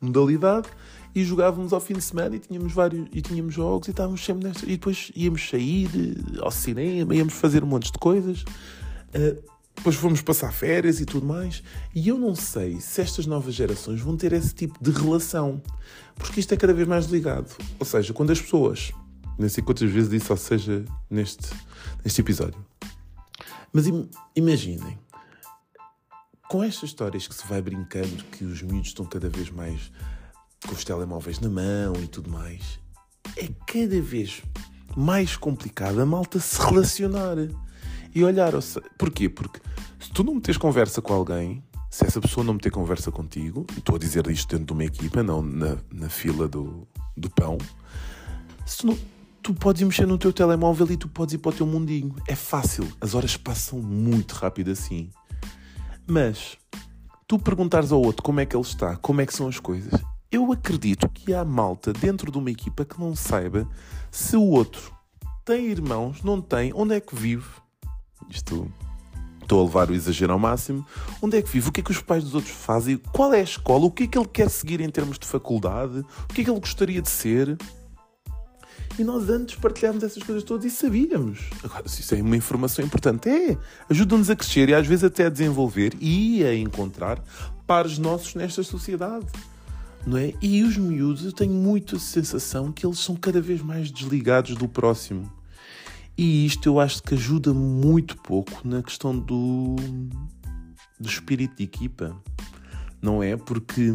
modalidade 0.00 0.68
e 1.14 1.24
jogávamos 1.24 1.72
ao 1.72 1.80
fim 1.80 1.94
de 1.94 2.02
semana 2.02 2.36
e 2.36 2.38
tínhamos 2.38 2.74
vários 2.74 3.08
e 3.10 3.22
tínhamos 3.22 3.54
jogos 3.54 3.88
e 3.88 3.90
estávamos 3.90 4.22
sempre 4.22 4.46
nesta 4.46 4.66
e 4.66 4.72
depois 4.72 5.10
íamos 5.16 5.48
sair 5.48 5.88
eh, 5.94 6.40
ao 6.40 6.50
cinema, 6.50 7.14
íamos 7.14 7.32
fazer 7.32 7.64
um 7.64 7.66
monte 7.66 7.90
de 7.90 7.98
coisas. 7.98 8.42
Uh, 9.14 9.56
depois 9.74 9.94
fomos 9.94 10.22
passar 10.22 10.52
férias 10.52 11.00
e 11.00 11.06
tudo 11.06 11.26
mais. 11.26 11.62
E 11.94 12.08
eu 12.08 12.18
não 12.18 12.34
sei 12.34 12.80
se 12.80 13.00
estas 13.00 13.26
novas 13.26 13.54
gerações 13.54 14.00
vão 14.00 14.16
ter 14.16 14.32
esse 14.32 14.54
tipo 14.54 14.78
de 14.82 14.90
relação, 14.90 15.62
porque 16.14 16.40
isto 16.40 16.52
é 16.52 16.56
cada 16.56 16.72
vez 16.72 16.88
mais 16.88 17.06
ligado. 17.06 17.54
Ou 17.78 17.86
seja, 17.86 18.12
quando 18.12 18.30
as 18.30 18.40
pessoas 18.40 18.92
nem 19.38 19.48
sei 19.48 19.62
quantas 19.62 19.90
vezes 19.90 20.10
disse, 20.10 20.30
ou 20.30 20.38
seja, 20.38 20.84
neste, 21.10 21.50
neste 22.04 22.20
episódio. 22.20 22.64
Mas 23.72 23.84
imaginem, 24.34 24.98
com 26.48 26.62
estas 26.62 26.90
histórias 26.90 27.26
que 27.26 27.34
se 27.34 27.46
vai 27.46 27.60
brincando, 27.60 28.24
que 28.32 28.44
os 28.44 28.62
miúdos 28.62 28.88
estão 28.88 29.04
cada 29.04 29.28
vez 29.28 29.50
mais 29.50 29.90
com 30.66 30.74
os 30.74 30.84
telemóveis 30.84 31.40
na 31.40 31.48
mão 31.48 31.92
e 32.02 32.06
tudo 32.06 32.30
mais, 32.30 32.78
é 33.36 33.48
cada 33.66 34.00
vez 34.00 34.42
mais 34.96 35.36
complicado 35.36 36.00
a 36.00 36.06
malta 36.06 36.40
se 36.40 36.60
relacionar 36.60 37.36
e 38.14 38.24
olhar. 38.24 38.52
Porquê? 38.96 39.28
Porque 39.28 39.60
se 40.00 40.10
tu 40.10 40.24
não 40.24 40.34
metes 40.34 40.56
conversa 40.56 41.02
com 41.02 41.12
alguém, 41.12 41.62
se 41.90 42.06
essa 42.06 42.20
pessoa 42.20 42.44
não 42.44 42.54
meter 42.54 42.70
conversa 42.70 43.10
contigo, 43.10 43.66
e 43.74 43.78
estou 43.78 43.96
a 43.96 43.98
dizer 43.98 44.26
isto 44.28 44.48
dentro 44.48 44.66
de 44.66 44.72
uma 44.72 44.84
equipa, 44.84 45.22
não 45.22 45.42
na, 45.42 45.76
na 45.92 46.08
fila 46.08 46.48
do, 46.48 46.86
do 47.16 47.28
pão, 47.30 47.58
se 48.64 48.78
tu 48.78 48.86
não, 48.86 48.98
tu 49.46 49.54
podes 49.54 49.80
mexer 49.80 50.08
no 50.08 50.18
teu 50.18 50.32
telemóvel 50.32 50.90
e 50.90 50.96
tu 50.96 51.06
podes 51.06 51.34
ir 51.34 51.38
para 51.38 51.50
o 51.50 51.52
teu 51.52 51.64
mundinho. 51.64 52.16
É 52.26 52.34
fácil, 52.34 52.84
as 53.00 53.14
horas 53.14 53.36
passam 53.36 53.80
muito 53.80 54.32
rápido 54.32 54.72
assim. 54.72 55.08
Mas 56.04 56.58
tu 57.28 57.38
perguntares 57.38 57.92
ao 57.92 58.02
outro 58.02 58.24
como 58.24 58.40
é 58.40 58.46
que 58.46 58.56
ele 58.56 58.64
está, 58.64 58.96
como 58.96 59.20
é 59.20 59.26
que 59.26 59.32
são 59.32 59.46
as 59.46 59.60
coisas, 59.60 60.00
eu 60.32 60.50
acredito 60.50 61.08
que 61.08 61.32
há 61.32 61.44
malta 61.44 61.92
dentro 61.92 62.32
de 62.32 62.38
uma 62.38 62.50
equipa 62.50 62.84
que 62.84 62.98
não 62.98 63.14
saiba 63.14 63.68
se 64.10 64.36
o 64.36 64.42
outro 64.42 64.92
tem 65.44 65.66
irmãos, 65.66 66.24
não 66.24 66.40
tem, 66.40 66.72
onde 66.74 66.96
é 66.96 67.00
que 67.00 67.14
vive. 67.14 67.46
Isto 68.28 68.68
estou 69.40 69.60
a 69.60 69.64
levar 69.64 69.90
o 69.90 69.94
exagero 69.94 70.32
ao 70.32 70.40
máximo. 70.40 70.84
Onde 71.22 71.38
é 71.38 71.42
que 71.42 71.50
vive? 71.50 71.68
O 71.68 71.72
que 71.72 71.82
é 71.82 71.84
que 71.84 71.92
os 71.92 72.02
pais 72.02 72.24
dos 72.24 72.34
outros 72.34 72.52
fazem? 72.52 72.96
Qual 73.12 73.32
é 73.32 73.38
a 73.38 73.44
escola? 73.44 73.86
O 73.86 73.92
que 73.92 74.02
é 74.02 74.06
que 74.08 74.18
ele 74.18 74.26
quer 74.26 74.50
seguir 74.50 74.80
em 74.80 74.90
termos 74.90 75.20
de 75.20 75.26
faculdade? 75.28 76.00
O 76.28 76.34
que 76.34 76.40
é 76.40 76.44
que 76.44 76.50
ele 76.50 76.58
gostaria 76.58 77.00
de 77.00 77.08
ser? 77.08 77.56
E 78.98 79.04
nós 79.04 79.28
antes 79.28 79.56
partilhámos 79.56 80.02
essas 80.02 80.22
coisas 80.22 80.42
todas 80.42 80.64
e 80.64 80.70
sabíamos. 80.70 81.50
Agora, 81.62 81.86
se 81.86 82.00
isso 82.00 82.14
é 82.14 82.22
uma 82.22 82.36
informação 82.36 82.84
importante, 82.84 83.28
é. 83.28 83.58
Ajuda-nos 83.90 84.30
a 84.30 84.36
crescer 84.36 84.68
e 84.70 84.74
às 84.74 84.86
vezes 84.86 85.04
até 85.04 85.26
a 85.26 85.28
desenvolver 85.28 85.92
e 86.00 86.42
a 86.44 86.54
encontrar 86.54 87.22
pares 87.66 87.98
nossos 87.98 88.34
nesta 88.34 88.62
sociedade. 88.62 89.26
não 90.06 90.16
é? 90.16 90.32
E 90.40 90.62
os 90.62 90.78
miúdos, 90.78 91.24
eu 91.24 91.32
tenho 91.32 91.52
muito 91.52 91.96
a 91.96 91.98
sensação 91.98 92.72
que 92.72 92.86
eles 92.86 92.98
são 92.98 93.16
cada 93.16 93.40
vez 93.40 93.60
mais 93.60 93.90
desligados 93.90 94.54
do 94.54 94.68
próximo. 94.68 95.30
E 96.16 96.46
isto 96.46 96.66
eu 96.66 96.80
acho 96.80 97.02
que 97.02 97.14
ajuda 97.14 97.52
muito 97.52 98.16
pouco 98.16 98.66
na 98.66 98.82
questão 98.82 99.18
do, 99.18 99.76
do 100.98 101.08
espírito 101.08 101.56
de 101.56 101.64
equipa, 101.64 102.16
não 103.02 103.22
é? 103.22 103.36
Porque 103.36 103.92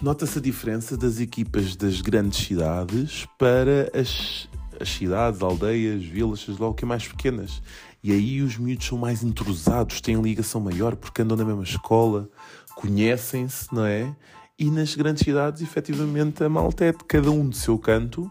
nota-se 0.00 0.38
a 0.38 0.42
diferença 0.42 0.96
das 0.96 1.20
equipas 1.20 1.76
das 1.76 2.00
grandes 2.00 2.46
cidades 2.46 3.26
para 3.38 3.90
as, 3.94 4.48
as 4.80 4.88
cidades, 4.88 5.42
aldeias, 5.42 6.04
vilas, 6.04 6.40
seja 6.40 6.62
lá 6.62 6.68
o 6.68 6.74
que 6.74 6.84
é 6.84 6.88
mais 6.88 7.06
pequenas. 7.06 7.62
E 8.02 8.12
aí 8.12 8.42
os 8.42 8.58
miúdos 8.58 8.86
são 8.86 8.98
mais 8.98 9.22
entrosados, 9.22 10.00
têm 10.00 10.20
ligação 10.20 10.60
maior 10.60 10.94
porque 10.94 11.22
andam 11.22 11.36
na 11.36 11.44
mesma 11.44 11.62
escola, 11.62 12.28
conhecem-se, 12.76 13.72
não 13.72 13.86
é? 13.86 14.14
E 14.58 14.70
nas 14.70 14.94
grandes 14.94 15.24
cidades, 15.24 15.62
efetivamente, 15.62 16.44
a 16.44 16.48
malta 16.48 16.84
é 16.84 16.92
de 16.92 17.02
cada 17.04 17.30
um 17.30 17.48
do 17.48 17.56
seu 17.56 17.78
canto, 17.78 18.30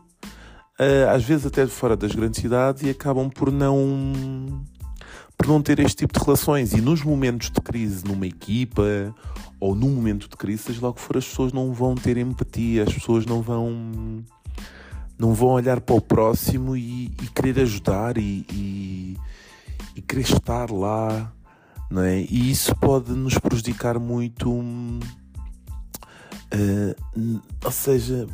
eh, 0.79 1.05
às 1.09 1.23
vezes 1.23 1.45
até 1.45 1.65
fora 1.67 1.97
das 1.97 2.13
grandes 2.13 2.39
cidades, 2.39 2.83
e 2.83 2.89
acabam 2.89 3.29
por 3.29 3.51
não 3.51 4.63
por 5.37 5.47
não 5.47 5.61
ter 5.61 5.79
este 5.79 5.97
tipo 5.97 6.17
de 6.17 6.23
relações. 6.23 6.73
E 6.73 6.81
nos 6.81 7.03
momentos 7.03 7.49
de 7.49 7.61
crise 7.61 8.05
numa 8.05 8.27
equipa 8.27 9.13
ou 9.59 9.75
num 9.75 9.89
momento 9.89 10.29
de 10.29 10.35
crise, 10.35 10.63
seja 10.63 10.81
lá 10.81 10.89
o 10.89 10.93
que 10.93 11.01
for, 11.01 11.17
as 11.17 11.25
pessoas 11.25 11.53
não 11.53 11.73
vão 11.73 11.95
ter 11.95 12.17
empatia, 12.17 12.83
as 12.83 12.93
pessoas 12.93 13.25
não 13.25 13.41
vão 13.41 14.23
não 15.17 15.33
vão 15.33 15.49
olhar 15.49 15.79
para 15.79 15.95
o 15.95 16.01
próximo 16.01 16.75
e, 16.75 17.05
e 17.05 17.27
querer 17.33 17.61
ajudar 17.61 18.17
e, 18.17 18.45
e, 18.51 19.17
e, 19.95 20.01
querer 20.01 20.23
estar 20.23 20.69
lá, 20.71 21.31
não 21.89 22.01
é? 22.01 22.19
E 22.21 22.51
isso 22.51 22.75
pode 22.75 23.11
nos 23.11 23.37
prejudicar 23.37 23.99
muito, 23.99 24.49
uh, 24.51 25.01
ou 27.63 27.71
seja, 27.71 28.27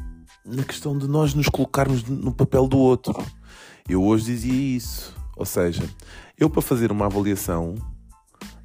na 0.46 0.64
questão 0.64 0.98
de 0.98 1.08
nós 1.08 1.34
nos 1.34 1.50
colocarmos 1.50 2.04
no 2.04 2.32
papel 2.32 2.68
do 2.68 2.78
outro. 2.78 3.24
Eu 3.88 4.04
hoje 4.04 4.26
dizia 4.26 4.78
isso, 4.78 5.16
ou 5.36 5.46
seja, 5.46 5.84
eu 6.40 6.50
para 6.50 6.62
fazer 6.62 6.90
uma 6.92 7.06
avaliação 7.06 7.76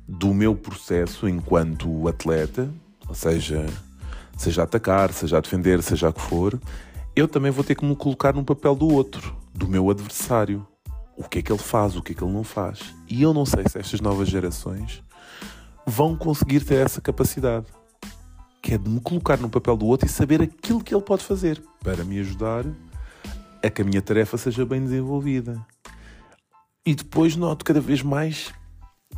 do 0.07 0.33
meu 0.33 0.55
processo 0.55 1.29
enquanto 1.29 2.07
atleta, 2.07 2.71
ou 3.09 3.15
seja, 3.15 3.67
seja 4.37 4.63
atacar, 4.63 5.13
seja 5.13 5.41
defender, 5.41 5.83
seja 5.83 6.09
o 6.09 6.13
que 6.13 6.21
for, 6.21 6.61
eu 7.17 7.27
também 7.27 7.51
vou 7.51 7.65
ter 7.65 7.75
que 7.75 7.85
me 7.85 7.97
colocar 7.97 8.33
no 8.33 8.45
papel 8.45 8.77
do 8.77 8.87
outro, 8.87 9.37
do 9.53 9.67
meu 9.67 9.91
adversário. 9.91 10.65
O 11.17 11.25
que 11.25 11.41
é 11.41 11.43
que 11.43 11.51
ele 11.51 11.59
faz, 11.59 11.97
o 11.97 12.03
que 12.03 12.13
é 12.13 12.15
que 12.15 12.23
ele 12.23 12.33
não 12.33 12.45
faz. 12.45 12.95
E 13.09 13.23
eu 13.23 13.35
não 13.35 13.45
sei 13.45 13.65
se 13.69 13.79
estas 13.79 14.01
novas 14.01 14.29
gerações 14.29 15.03
vão 15.87 16.17
conseguir 16.17 16.65
ter 16.65 16.85
essa 16.85 17.01
capacidade. 17.01 17.67
Que 18.63 18.75
é 18.75 18.79
de 18.79 18.89
me 18.89 19.01
colocar 19.01 19.37
no 19.39 19.51
papel 19.51 19.77
do 19.77 19.87
outro 19.87 20.07
e 20.07 20.11
saber 20.11 20.41
aquilo 20.41 20.83
que 20.83 20.95
ele 20.95 21.03
pode 21.03 21.25
fazer 21.25 21.63
para 21.83 22.05
me 22.05 22.19
ajudar 22.21 22.65
a 23.63 23.71
que 23.71 23.83
a 23.83 23.85
minha 23.85 24.01
tarefa 24.01 24.37
seja 24.37 24.65
bem 24.65 24.83
desenvolvida. 24.83 25.65
E 26.87 26.95
depois 26.95 27.35
noto 27.35 27.65
cada 27.65 27.81
vez 27.81 28.03
mais 28.03 28.53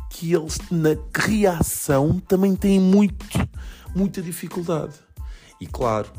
que 0.09 0.33
eles 0.33 0.57
na 0.71 0.95
criação 1.11 2.17
também 2.17 2.55
têm 2.55 2.79
muito, 2.79 3.25
muita 3.93 4.21
dificuldade. 4.21 4.93
E 5.59 5.67
claro, 5.67 6.09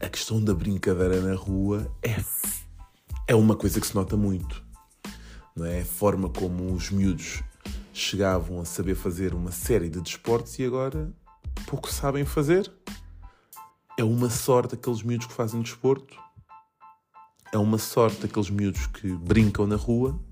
a 0.00 0.08
questão 0.08 0.40
da 0.40 0.54
brincadeira 0.54 1.20
na 1.20 1.34
rua 1.34 1.92
é, 2.02 2.22
é 3.26 3.34
uma 3.34 3.56
coisa 3.56 3.80
que 3.80 3.86
se 3.88 3.96
nota 3.96 4.16
muito. 4.16 4.64
Não 5.56 5.66
é? 5.66 5.80
A 5.80 5.84
forma 5.84 6.28
como 6.28 6.72
os 6.72 6.88
miúdos 6.90 7.42
chegavam 7.92 8.60
a 8.60 8.64
saber 8.64 8.94
fazer 8.94 9.34
uma 9.34 9.50
série 9.50 9.88
de 9.88 10.00
desportos 10.00 10.56
e 10.60 10.64
agora 10.64 11.12
pouco 11.66 11.90
sabem 11.90 12.24
fazer. 12.24 12.72
É 13.98 14.04
uma 14.04 14.30
sorte 14.30 14.76
aqueles 14.76 15.02
miúdos 15.02 15.26
que 15.26 15.32
fazem 15.32 15.60
desporto. 15.60 16.16
É 17.52 17.58
uma 17.58 17.78
sorte 17.78 18.24
aqueles 18.24 18.50
miúdos 18.50 18.86
que 18.86 19.12
brincam 19.12 19.66
na 19.66 19.74
rua. 19.74 20.27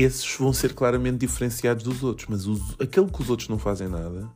Esses 0.00 0.36
vão 0.36 0.52
ser 0.52 0.74
claramente 0.74 1.18
diferenciados 1.18 1.82
dos 1.82 2.04
outros. 2.04 2.28
Mas 2.28 2.46
os, 2.46 2.76
aquele 2.78 3.10
que 3.10 3.20
os 3.20 3.28
outros 3.28 3.48
não 3.48 3.58
fazem 3.58 3.88
nada. 3.88 4.30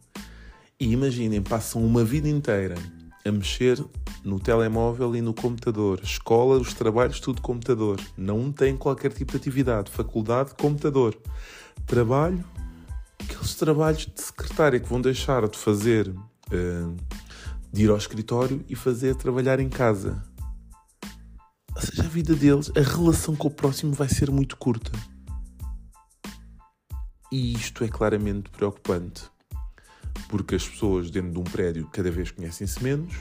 E 0.78 0.90
imaginem, 0.90 1.40
passam 1.40 1.84
uma 1.84 2.02
vida 2.02 2.28
inteira 2.28 2.74
a 3.24 3.30
mexer 3.30 3.78
no 4.24 4.40
telemóvel 4.40 5.14
e 5.14 5.22
no 5.22 5.32
computador. 5.32 6.00
Escola, 6.02 6.58
os 6.58 6.74
trabalhos, 6.74 7.20
tudo 7.20 7.40
computador. 7.40 8.00
Não 8.16 8.50
tem 8.50 8.76
qualquer 8.76 9.12
tipo 9.12 9.30
de 9.30 9.38
atividade. 9.38 9.88
Faculdade, 9.88 10.52
computador. 10.56 11.16
Trabalho, 11.86 12.44
aqueles 13.20 13.54
trabalhos 13.54 14.06
de 14.06 14.20
secretária 14.20 14.80
que 14.80 14.88
vão 14.88 15.00
deixar 15.00 15.46
de 15.48 15.56
fazer, 15.56 16.08
uh, 16.08 16.96
de 17.72 17.84
ir 17.84 17.90
ao 17.90 17.96
escritório 17.96 18.64
e 18.68 18.74
fazer 18.74 19.14
trabalhar 19.14 19.60
em 19.60 19.68
casa. 19.68 20.20
Ou 21.76 21.80
seja, 21.80 22.02
a 22.02 22.08
vida 22.08 22.34
deles, 22.34 22.72
a 22.76 22.80
relação 22.80 23.36
com 23.36 23.46
o 23.46 23.50
próximo 23.50 23.92
vai 23.92 24.08
ser 24.08 24.28
muito 24.28 24.56
curta. 24.56 24.90
E 27.32 27.54
isto 27.54 27.82
é 27.82 27.88
claramente 27.88 28.50
preocupante 28.50 29.22
porque 30.28 30.54
as 30.54 30.68
pessoas 30.68 31.10
dentro 31.10 31.30
de 31.30 31.38
um 31.38 31.44
prédio 31.44 31.88
cada 31.90 32.10
vez 32.10 32.30
conhecem-se 32.30 32.82
menos, 32.84 33.14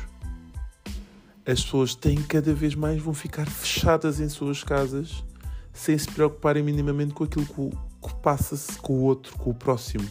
as 1.45 1.63
pessoas 1.63 1.95
têm 1.95 2.21
cada 2.21 2.53
vez 2.53 2.75
mais 2.75 3.01
vão 3.01 3.13
ficar 3.13 3.49
fechadas 3.49 4.19
em 4.19 4.27
suas 4.27 4.65
casas 4.65 5.23
sem 5.71 5.97
se 5.97 6.09
preocuparem 6.09 6.61
minimamente 6.61 7.13
com 7.13 7.23
aquilo 7.23 7.45
que, 7.45 8.07
que 8.07 8.15
passa-se 8.21 8.77
com 8.79 8.93
o 8.93 9.03
outro, 9.03 9.37
com 9.37 9.51
o 9.51 9.53
próximo. 9.53 10.07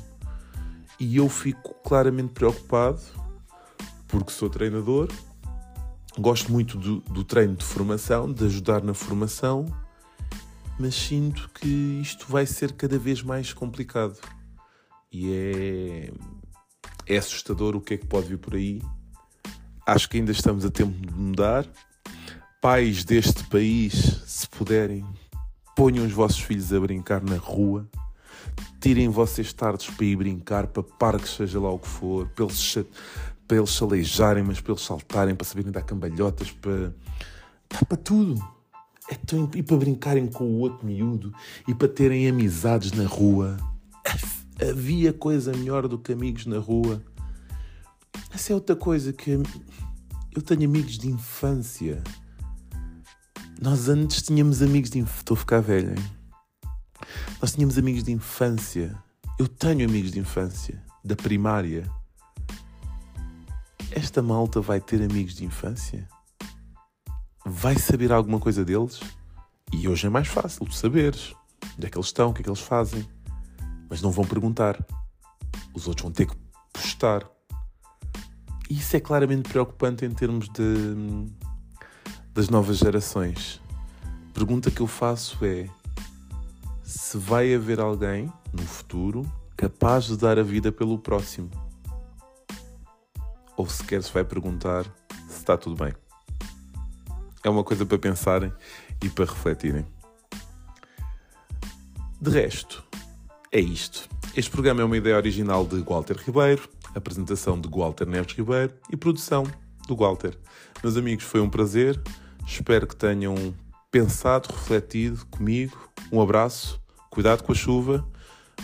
E 0.99 1.19
eu 1.19 1.29
fico 1.29 1.75
claramente 1.85 2.33
preocupado 2.33 3.01
porque 4.09 4.33
sou 4.33 4.49
treinador, 4.49 5.09
gosto 6.19 6.51
muito 6.51 6.79
do, 6.79 7.01
do 7.01 7.23
treino 7.23 7.55
de 7.55 7.65
formação, 7.65 8.33
de 8.33 8.47
ajudar 8.47 8.83
na 8.83 8.95
formação, 8.95 9.67
mas 10.81 10.95
sinto 10.95 11.51
que 11.51 11.69
isto 12.01 12.27
vai 12.27 12.47
ser 12.47 12.73
cada 12.73 12.99
vez 12.99 13.23
mais 13.23 13.53
complicado. 13.53 14.19
E 15.13 15.31
é, 15.31 16.13
é 17.07 17.19
assustador 17.19 17.77
o 17.77 17.83
que 17.83 17.95
é 17.95 17.97
que 17.99 18.07
pode 18.07 18.29
vir 18.29 18.39
por 18.39 18.55
aí. 18.55 18.81
Acho 19.87 20.09
que 20.09 20.17
ainda 20.17 20.33
estamos 20.33 20.65
a 20.65 20.71
tempo 20.71 20.93
de 21.07 21.13
mudar. 21.13 21.67
Pais 22.63 23.05
deste 23.05 23.45
país, 23.45 24.23
se 24.25 24.49
puderem, 24.49 25.05
ponham 25.77 26.07
os 26.07 26.13
vossos 26.13 26.41
filhos 26.41 26.73
a 26.73 26.81
brincar 26.81 27.23
na 27.23 27.37
rua. 27.37 27.87
Tirem 28.81 29.11
vocês 29.11 29.53
tardes 29.53 29.91
para 29.91 30.07
ir 30.07 30.17
brincar, 30.17 30.67
para 30.67 30.83
parques, 30.83 31.33
seja 31.33 31.61
lá 31.61 31.71
o 31.71 31.79
que 31.79 31.89
for, 31.89 32.27
para 32.29 32.47
eles, 32.47 32.79
para 33.47 33.59
eles 33.59 33.83
aleijarem, 33.83 34.43
mas 34.43 34.61
para 34.63 34.73
eles 34.73 34.83
saltarem, 34.83 35.35
para 35.35 35.47
saberem 35.47 35.71
dar 35.71 35.83
cambalhotas, 35.83 36.51
para, 36.51 36.95
para 37.69 37.97
tudo. 37.99 38.60
É 39.11 39.59
e 39.59 39.63
para 39.63 39.77
brincarem 39.77 40.29
com 40.29 40.45
o 40.45 40.59
outro 40.59 40.87
miúdo 40.87 41.35
e 41.67 41.75
para 41.75 41.89
terem 41.89 42.29
amizades 42.29 42.93
na 42.93 43.05
rua. 43.05 43.57
Havia 44.61 45.13
coisa 45.13 45.53
melhor 45.53 45.89
do 45.89 45.99
que 45.99 46.13
amigos 46.13 46.47
na 46.47 46.59
rua. 46.59 47.03
Essa 48.33 48.53
é 48.53 48.55
outra 48.55 48.77
coisa 48.77 49.13
que 49.13 49.33
eu 50.33 50.43
tenho 50.43 50.65
amigos 50.65 50.97
de 50.97 51.09
infância. 51.09 52.01
Nós 53.61 53.89
antes 53.89 54.23
tínhamos 54.23 54.63
amigos 54.63 54.91
de 54.91 55.01
infância. 55.01 55.19
Estou 55.19 55.35
a 55.35 55.39
ficar 55.39 55.61
velho, 55.61 55.91
hein? 55.91 56.05
Nós 57.43 57.53
tínhamos 57.53 57.77
amigos 57.77 58.05
de 58.05 58.13
infância. 58.13 58.97
Eu 59.37 59.49
tenho 59.49 59.89
amigos 59.89 60.13
de 60.13 60.21
infância, 60.21 60.81
da 61.05 61.17
primária. 61.17 61.91
Esta 63.91 64.23
malta 64.23 64.61
vai 64.61 64.81
ter 64.81 65.03
amigos 65.03 65.35
de 65.35 65.45
infância? 65.45 66.09
Vai 67.53 67.77
saber 67.77 68.13
alguma 68.13 68.39
coisa 68.39 68.65
deles? 68.65 69.01
E 69.73 69.89
hoje 69.89 70.07
é 70.07 70.11
mais 70.11 70.29
fácil 70.29 70.65
de 70.67 70.77
saberes 70.77 71.35
onde 71.77 71.87
é 71.87 71.91
que 71.91 71.99
eles 71.99 72.07
estão, 72.07 72.31
o 72.31 72.33
que 72.33 72.41
é 72.41 72.45
que 72.45 72.49
eles 72.49 72.61
fazem 72.61 73.07
mas 73.89 74.01
não 74.01 74.13
vão 74.13 74.25
perguntar. 74.25 74.79
Os 75.75 75.89
outros 75.89 76.05
vão 76.05 76.13
ter 76.13 76.27
que 76.27 76.37
postar. 76.73 77.29
Isso 78.71 78.97
é 78.97 79.01
claramente 79.01 79.49
preocupante 79.49 80.05
em 80.05 80.11
termos 80.11 80.49
de, 80.49 81.27
das 82.33 82.49
novas 82.49 82.79
gerações. 82.79 83.61
A 84.31 84.33
pergunta 84.33 84.71
que 84.71 84.81
eu 84.81 84.87
faço 84.87 85.45
é: 85.45 85.69
se 86.85 87.19
vai 87.19 87.53
haver 87.53 87.81
alguém 87.81 88.33
no 88.53 88.63
futuro 88.63 89.31
capaz 89.57 90.05
de 90.05 90.17
dar 90.17 90.39
a 90.39 90.45
vida 90.45 90.71
pelo 90.71 90.97
próximo? 90.97 91.51
Ou 93.57 93.69
sequer 93.69 94.05
se 94.05 94.13
vai 94.13 94.25
perguntar 94.25 94.85
se 95.29 95.39
está 95.39 95.59
tudo 95.59 95.85
bem? 95.85 95.93
É 97.43 97.49
uma 97.49 97.65
coisa 97.65 97.87
para 97.87 97.99
pensarem 97.99 98.53
e 99.03 99.09
para 99.09 99.25
refletirem. 99.25 99.87
De 102.21 102.31
resto, 102.31 102.85
é 103.51 103.59
isto. 103.59 104.09
Este 104.37 104.51
programa 104.51 104.83
é 104.83 104.85
uma 104.85 104.97
ideia 104.97 105.17
original 105.17 105.67
de 105.67 105.81
Walter 105.83 106.17
Ribeiro, 106.17 106.69
apresentação 106.95 107.61
de 107.61 107.69
Walter 107.69 108.07
Neves 108.07 108.35
Ribeiro 108.35 108.75
e 108.93 108.97
produção 108.97 109.45
do 109.89 109.97
Walter. 109.97 110.37
Meus 110.83 110.97
amigos, 110.97 111.25
foi 111.25 111.41
um 111.41 111.49
prazer. 111.49 112.01
Espero 112.47 112.87
que 112.87 112.95
tenham 112.95 113.55
pensado, 113.91 114.49
refletido 114.53 115.25
comigo. 115.27 115.77
Um 116.13 116.21
abraço, 116.21 116.81
cuidado 117.11 117.43
com 117.43 117.53
a 117.53 117.55
chuva. 117.55 118.07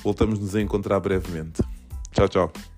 Voltamos 0.02 0.38
nos 0.38 0.54
a 0.54 0.60
encontrar 0.60 1.00
brevemente. 1.00 1.62
Tchau, 2.12 2.28
tchau. 2.28 2.75